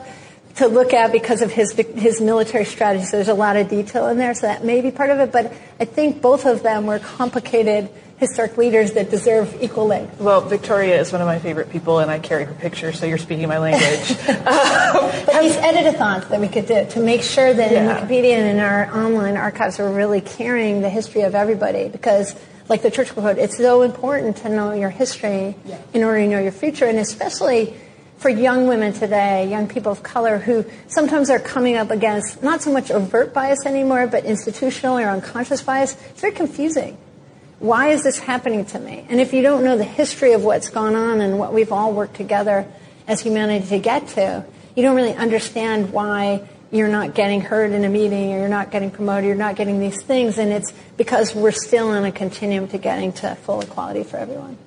[0.58, 3.06] to look at because of his his military strategy.
[3.06, 5.32] So there's a lot of detail in there, so that may be part of it.
[5.32, 7.89] But I think both of them were complicated
[8.22, 10.19] historic leaders that deserve equal length.
[10.22, 13.17] Well, Victoria is one of my favorite people, and I carry her picture, so you're
[13.17, 14.15] speaking my language.
[14.28, 17.82] but these editathons that we could do to make sure that Yeah.
[17.99, 22.36] in Wikipedia and in our online archives are really carrying the history of everybody because
[22.69, 25.55] like the church quote, it's so important to know your history
[25.95, 27.76] in order to know your future and especially
[28.17, 32.61] for young women today, young people of color who sometimes are coming up against not
[32.61, 35.97] so much overt bias anymore, but institutional or unconscious bias.
[36.11, 36.99] It's very confusing
[37.62, 39.05] why is this happening to me?
[39.07, 41.93] And if you don't know the history of what's gone on and what we've all
[41.93, 42.66] worked together
[43.07, 44.43] as humanity to get to,
[44.76, 48.72] you don't really understand why you're not getting heard in a meeting or you're not
[48.72, 50.39] getting promoted, you're not getting these things.
[50.39, 54.57] And it's because we're still on a continuum to getting to full equality for everyone.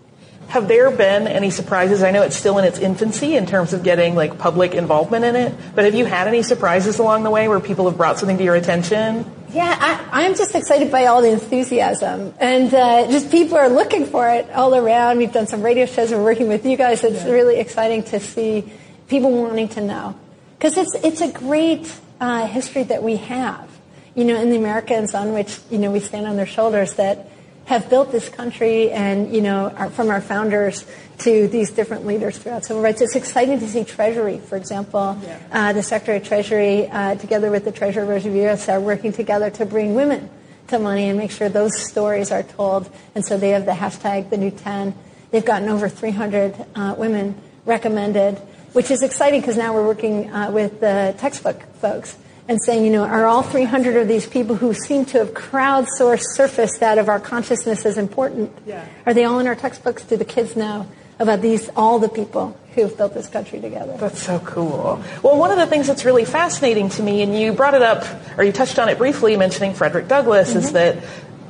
[0.48, 2.02] Have there been any surprises?
[2.02, 5.34] I know it's still in its infancy in terms of getting like public involvement in
[5.34, 8.38] it, but have you had any surprises along the way where people have brought something
[8.38, 9.24] to your attention?
[9.50, 14.06] Yeah, I, I'm just excited by all the enthusiasm, and uh, just people are looking
[14.06, 15.18] for it all around.
[15.18, 16.10] We've done some radio shows.
[16.10, 17.04] We're working with you guys.
[17.04, 18.72] It's really exciting to see
[19.08, 20.18] people wanting to know
[20.58, 23.70] because it's it's a great uh, history that we have.
[24.14, 27.28] You know, in the Americans on which you know we stand on their shoulders that
[27.66, 30.84] have built this country, and you know, our, from our founders
[31.18, 33.00] to these different leaders throughout civil rights.
[33.00, 35.18] It's exciting to see Treasury, for example,
[35.52, 39.64] uh, the Secretary of Treasury, uh, together with the Treasurer Villas, are working together to
[39.64, 40.28] bring women
[40.68, 42.90] to money and make sure those stories are told.
[43.14, 44.94] And so they have the hashtag the new 10.
[45.30, 47.34] They've gotten over 300 uh, women
[47.64, 48.38] recommended,
[48.72, 52.92] which is exciting because now we're working uh, with the textbook folks and saying, you
[52.92, 57.08] know, are all 300 of these people who seem to have crowdsourced surfaced out of
[57.08, 58.52] our consciousness as important?
[58.66, 58.84] Yeah.
[59.06, 60.04] Are they all in our textbooks?
[60.04, 60.86] Do the kids know
[61.18, 63.96] about these, all the people who have built this country together?
[63.96, 65.02] That's so cool.
[65.22, 68.04] Well, one of the things that's really fascinating to me, and you brought it up,
[68.36, 70.74] or you touched on it briefly, mentioning Frederick Douglass, is mm-hmm.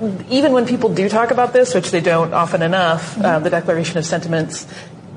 [0.00, 3.24] that even when people do talk about this, which they don't often enough, mm-hmm.
[3.24, 4.66] uh, the Declaration of Sentiments,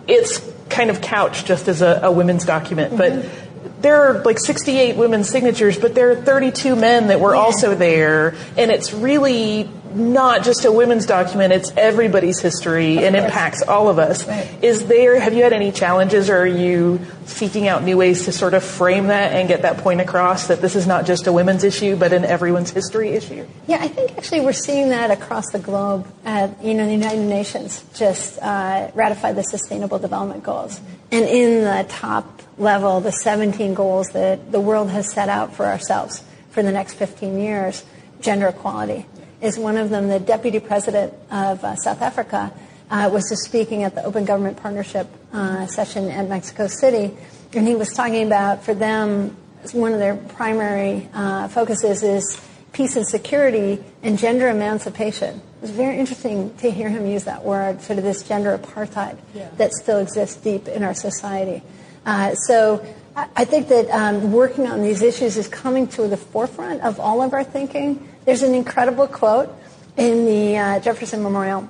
[0.07, 3.11] it's kind of couched just as a, a women's document, but.
[3.11, 3.43] Mm-hmm.
[3.79, 8.35] There are like 68 women's signatures, but there are 32 men that were also there,
[8.57, 13.99] and it's really not just a women's document, it's everybody's history and impacts all of
[13.99, 14.27] us.
[14.61, 18.31] Is there, have you had any challenges or are you seeking out new ways to
[18.31, 21.33] sort of frame that and get that point across that this is not just a
[21.33, 23.45] women's issue, but an everyone's history issue?
[23.67, 26.07] Yeah, I think actually we're seeing that across the globe.
[26.25, 30.79] Uh, you know, the United Nations just uh, ratified the Sustainable Development Goals.
[31.11, 35.65] And in the top level, the 17 goals that the world has set out for
[35.65, 37.85] ourselves for the next 15 years,
[38.19, 39.05] gender equality
[39.41, 40.07] is one of them.
[40.07, 42.51] The deputy president of uh, South Africa
[42.89, 47.15] uh, was just speaking at the Open Government Partnership uh, session at Mexico City,
[47.53, 49.35] and he was talking about for them
[49.73, 52.41] one of their primary uh, focuses is
[52.71, 55.35] peace and security and gender emancipation.
[55.37, 59.17] It was very interesting to hear him use that word, sort of this gender apartheid
[59.57, 61.63] that still exists deep in our society.
[62.05, 62.85] Uh, so
[63.35, 67.23] I think that um, working on these issues is coming to the forefront of all
[67.23, 68.07] of our thinking.
[68.25, 69.49] There's an incredible quote
[69.97, 71.67] in the uh, Jefferson Memorial,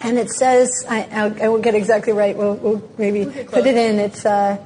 [0.00, 3.76] and it says, I, I, I won't get exactly right, we'll, we'll maybe put it
[3.76, 3.98] in.
[3.98, 4.58] It's, uh,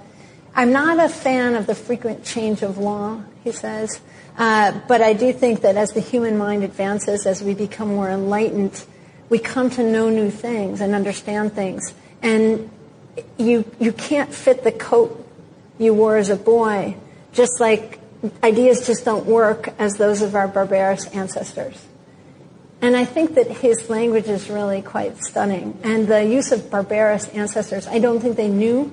[0.55, 4.03] I'm not a fan of the frequent change of law, he says,
[4.37, 8.11] uh, but I do think that as the human mind advances, as we become more
[8.11, 8.85] enlightened,
[9.31, 11.95] we come to know new things and understand things.
[12.21, 12.69] And
[13.39, 15.21] you, you can't fit the coat
[15.79, 16.97] you wore as a boy,
[17.33, 17.99] just like
[18.43, 21.85] ideas just don't work as those of our barbarous ancestors.
[22.81, 25.79] And I think that his language is really quite stunning.
[25.83, 28.93] And the use of barbarous ancestors, I don't think they knew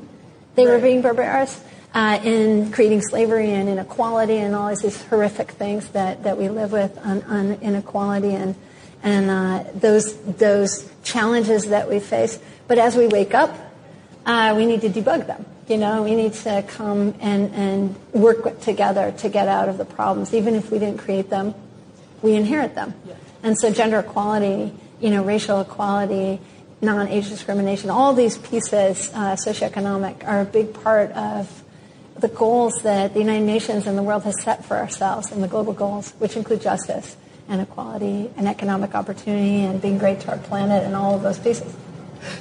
[0.56, 1.62] they were being barbarous
[1.94, 6.72] uh, in creating slavery and inequality and all these horrific things that, that we live
[6.72, 8.56] with on, on inequality and,
[9.04, 12.40] and uh, those, those challenges that we face.
[12.68, 13.71] But as we wake up,
[14.26, 15.46] uh, we need to debug them.
[15.68, 19.86] You know, we need to come and, and work together to get out of the
[19.86, 20.34] problems.
[20.34, 21.56] Even if we didn't create them,
[22.22, 22.94] we inherit them.
[23.44, 26.40] And so gender equality, you know, racial equality,
[26.82, 31.64] non-age discrimination, all these pieces, uh, socioeconomic, are a big part of
[32.18, 35.48] the goals that the United Nations and the world has set for ourselves and the
[35.48, 37.16] global goals, which include justice
[37.48, 41.40] and equality and economic opportunity and being great to our planet and all of those
[41.40, 41.74] pieces.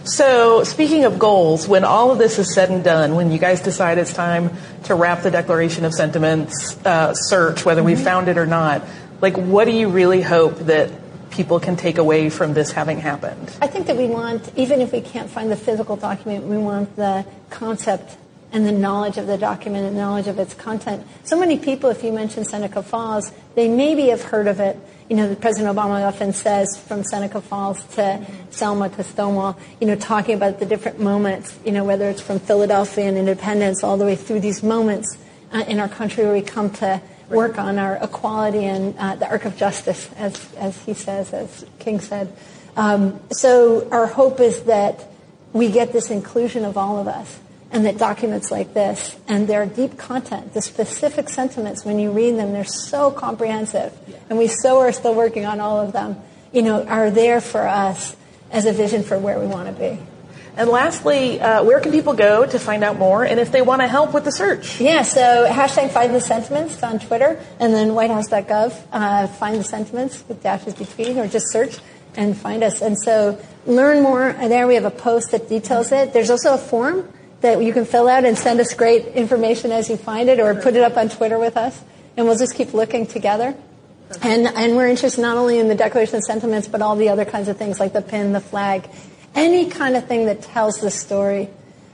[0.05, 3.61] So, speaking of goals, when all of this is said and done, when you guys
[3.61, 4.51] decide it's time
[4.85, 8.83] to wrap the Declaration of Sentiments uh, search, whether we found it or not,
[9.21, 10.91] like, what do you really hope that
[11.31, 13.57] people can take away from this having happened?
[13.61, 16.97] I think that we want, even if we can't find the physical document, we want
[16.97, 18.17] the concept
[18.53, 21.07] and the knowledge of the document and knowledge of its content.
[21.25, 24.77] So many people, if you mention Seneca Falls, they maybe have heard of it.
[25.11, 29.97] You know, President Obama often says from Seneca Falls to Selma to Stonewall, you know,
[29.97, 34.05] talking about the different moments, you know, whether it's from Philadelphia and independence all the
[34.05, 35.19] way through these moments
[35.53, 39.29] uh, in our country where we come to work on our equality and uh, the
[39.29, 42.33] arc of justice, as, as he says, as King said.
[42.77, 45.09] Um, so our hope is that
[45.53, 47.41] we get this inclusion of all of us
[47.73, 52.37] and that documents like this and their deep content, the specific sentiments, when you read
[52.37, 53.97] them, they're so comprehensive.
[54.29, 56.17] And we so are still working on all of them,
[56.53, 58.17] you know, are there for us
[58.51, 59.99] as a vision for where we want to be.
[60.57, 63.83] And lastly, uh, where can people go to find out more and if they want
[63.83, 64.81] to help with the search?
[64.81, 70.25] Yeah, so hashtag find the sentiments on Twitter and then whitehouse.gov, uh, find the sentiments
[70.29, 71.79] with dashes between or just search
[72.17, 72.83] and find us.
[72.83, 74.33] And so learn more.
[74.33, 76.13] There we have a post that details it.
[76.13, 77.09] There's also a form
[77.41, 80.55] that you can fill out and send us great information as you find it or
[80.55, 81.81] put it up on Twitter with us.
[82.17, 83.55] And we'll just keep looking together.
[84.23, 87.25] And, and we're interested not only in the Declaration of Sentiments, but all the other
[87.25, 88.89] kinds of things like the pin, the flag,
[89.35, 91.49] any kind of thing that tells the story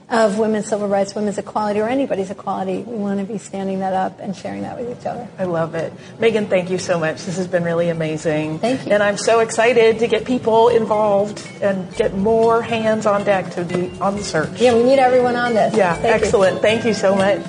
[0.09, 2.79] of women's civil rights, women's equality, or anybody's equality.
[2.79, 5.27] We want to be standing that up and sharing that with each other.
[5.37, 5.91] I love it.
[6.19, 7.23] Megan, thank you so much.
[7.23, 8.59] This has been really amazing.
[8.59, 8.93] Thank you.
[8.93, 13.65] And I'm so excited to get people involved and get more hands on deck to
[13.65, 14.61] be on the search.
[14.61, 15.75] Yeah, we need everyone on this.
[15.75, 16.25] Yeah, Thank you.
[16.25, 16.61] excellent.
[16.61, 17.41] Thank you so much.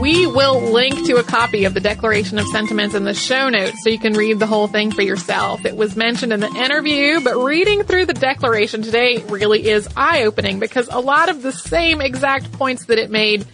[0.00, 3.82] We will link to a copy of the Declaration of Sentiments in the show notes
[3.82, 5.66] so you can read the whole thing for yourself.
[5.66, 10.58] It was mentioned in the interview, but reading through the Declaration today really is eye-opening
[10.58, 13.44] because a lot of the same exact points that it made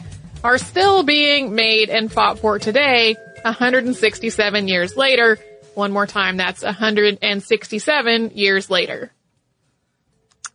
[0.44, 5.38] are still being made and fought for today, 167 years later.
[5.74, 9.10] One more time, that's 167 years later.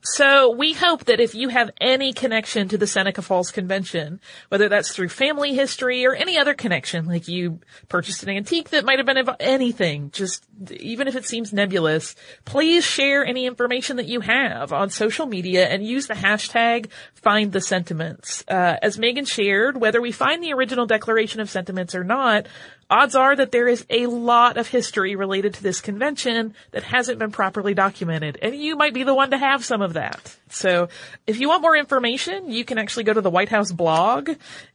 [0.04, 4.68] So we hope that if you have any connection to the Seneca Falls Convention, whether
[4.68, 8.98] that's through family history or any other connection, like you purchased an antique that might
[8.98, 14.08] have been of anything, just even if it seems nebulous, please share any information that
[14.08, 18.44] you have on social media and use the hashtag find the sentiments.
[18.48, 22.48] Uh, as Megan shared, whether we find the original Declaration of Sentiments or not,
[22.92, 27.18] odds are that there is a lot of history related to this convention that hasn't
[27.18, 30.38] been properly documented, and you might be the one to have some of that.
[30.50, 30.90] So
[31.26, 34.32] if you want more information, you can actually go to the White House blog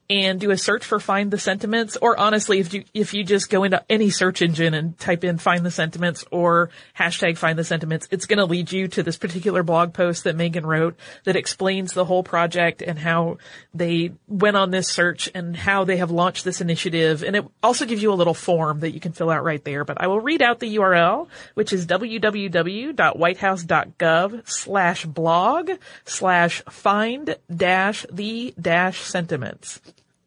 [0.09, 3.51] and do a search for find the sentiments or honestly if you if you just
[3.51, 7.65] go into any search engine and type in find the sentiments or hashtag find the
[7.65, 11.37] sentiments it's going to lead you to this particular blog post that megan wrote that
[11.37, 13.39] explains the whole project and how
[13.75, 17.23] they went on this search and how they have launched this initiative.
[17.23, 19.85] And it also gives you a little form that you can fill out right there.
[19.85, 25.71] But i will read out the url which is www.whitehouse.gov slash blog
[26.05, 29.81] slash find dash the dash sentiments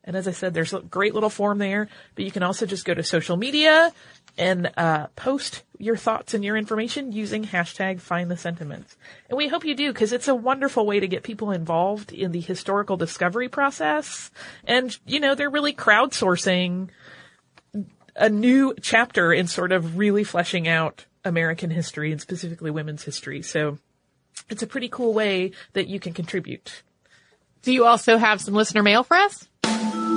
[0.09, 2.83] and as I said, there's a great little form there, but you can also just
[2.83, 3.93] go to social media
[4.39, 8.97] and uh, post your thoughts and your information using hashtag find the sentiments.
[9.29, 12.31] And we hope you do because it's a wonderful way to get people involved in
[12.31, 14.31] the historical discovery process.
[14.63, 16.89] And, you know, they're really crowdsourcing
[18.15, 23.43] a new chapter in sort of really fleshing out American history and specifically women's history.
[23.43, 23.77] So
[24.49, 26.81] it's a pretty cool way that you can contribute.
[27.61, 29.47] Do you also have some listener mail for us?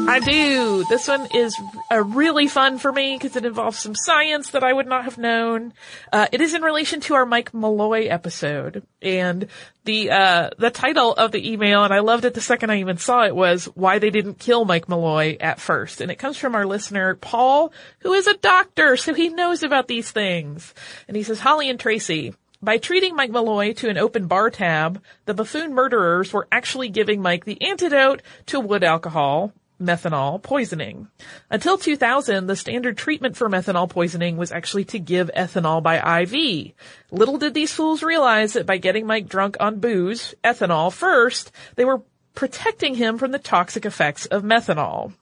[0.09, 0.85] I do.
[0.89, 1.55] This one is
[1.91, 5.17] uh, really fun for me because it involves some science that I would not have
[5.17, 5.73] known.
[6.13, 9.47] Uh, it is in relation to our Mike Malloy episode, and
[9.85, 12.99] the uh, the title of the email, and I loved it the second I even
[12.99, 16.01] saw it, was "Why They Didn't Kill Mike Malloy at First.
[16.01, 19.89] and it comes from our listener Paul, who is a doctor, so he knows about
[19.89, 20.75] these things,
[21.09, 22.35] and he says, "Holly and Tracy."
[22.65, 27.21] By treating Mike Malloy to an open bar tab, the buffoon murderers were actually giving
[27.21, 31.09] Mike the antidote to wood alcohol, methanol poisoning.
[31.51, 36.72] Until 2000, the standard treatment for methanol poisoning was actually to give ethanol by IV.
[37.11, 41.85] Little did these fools realize that by getting Mike drunk on booze, ethanol first, they
[41.85, 42.03] were
[42.35, 45.12] protecting him from the toxic effects of methanol.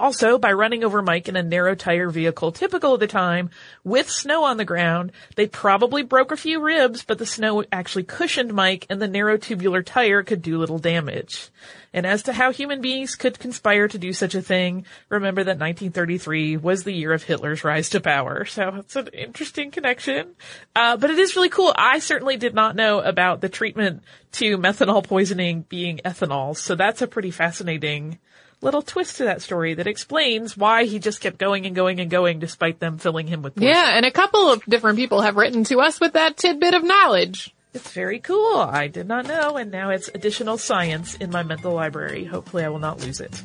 [0.00, 3.50] Also, by running over Mike in a narrow tire vehicle typical of the time
[3.84, 8.04] with snow on the ground, they probably broke a few ribs, but the snow actually
[8.04, 11.50] cushioned Mike and the narrow tubular tire could do little damage.
[11.92, 15.58] And as to how human beings could conspire to do such a thing, remember that
[15.58, 18.46] 1933 was the year of Hitler's rise to power.
[18.46, 20.28] So it's an interesting connection.
[20.74, 21.74] Uh, but it is really cool.
[21.76, 26.56] I certainly did not know about the treatment to methanol poisoning being ethanol.
[26.56, 28.18] So that's a pretty fascinating
[28.60, 32.10] little twist to that story that explains why he just kept going and going and
[32.10, 33.68] going despite them filling him with poison.
[33.68, 36.84] Yeah, and a couple of different people have written to us with that tidbit of
[36.84, 37.54] knowledge.
[37.72, 38.56] It's very cool.
[38.58, 42.24] I did not know, and now it's additional science in my mental library.
[42.24, 43.42] Hopefully I will not lose it.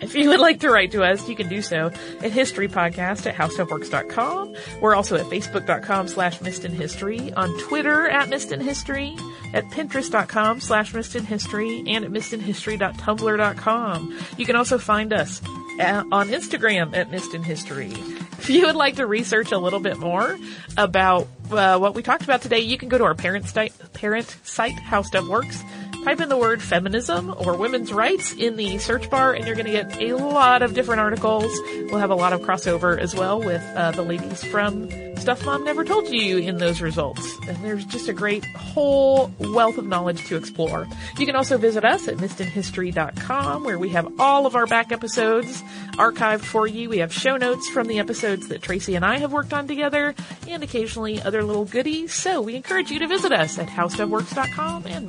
[0.00, 3.34] If you would like to write to us, you can do so at historypodcast at
[3.34, 4.54] howstuffworks.com.
[4.80, 9.18] We're also at facebook.com slash missedinhistory, on Twitter at missedinhistory,
[9.54, 14.18] at pinterest.com slash missedinhistory, and at missedinhistory.tumblr.com.
[14.36, 15.40] You can also find us
[15.78, 17.92] at, on Instagram at missedinhistory.
[18.38, 20.38] If you would like to research a little bit more
[20.76, 24.36] about uh, what we talked about today, you can go to our parent site, parent
[24.44, 25.62] site, How Stuff Works
[26.06, 29.66] type in the word feminism or women's rights in the search bar and you're going
[29.66, 31.50] to get a lot of different articles.
[31.90, 34.88] We'll have a lot of crossover as well with uh, the ladies from
[35.18, 37.36] Stuff Mom Never Told You in those results.
[37.48, 40.86] And there's just a great whole wealth of knowledge to explore.
[41.18, 45.60] You can also visit us at missedinhistory.com where we have all of our back episodes
[45.94, 46.88] archived for you.
[46.88, 50.14] We have show notes from the episodes that Tracy and I have worked on together
[50.46, 52.14] and occasionally other little goodies.
[52.14, 55.08] So we encourage you to visit us at howstuffworks.com and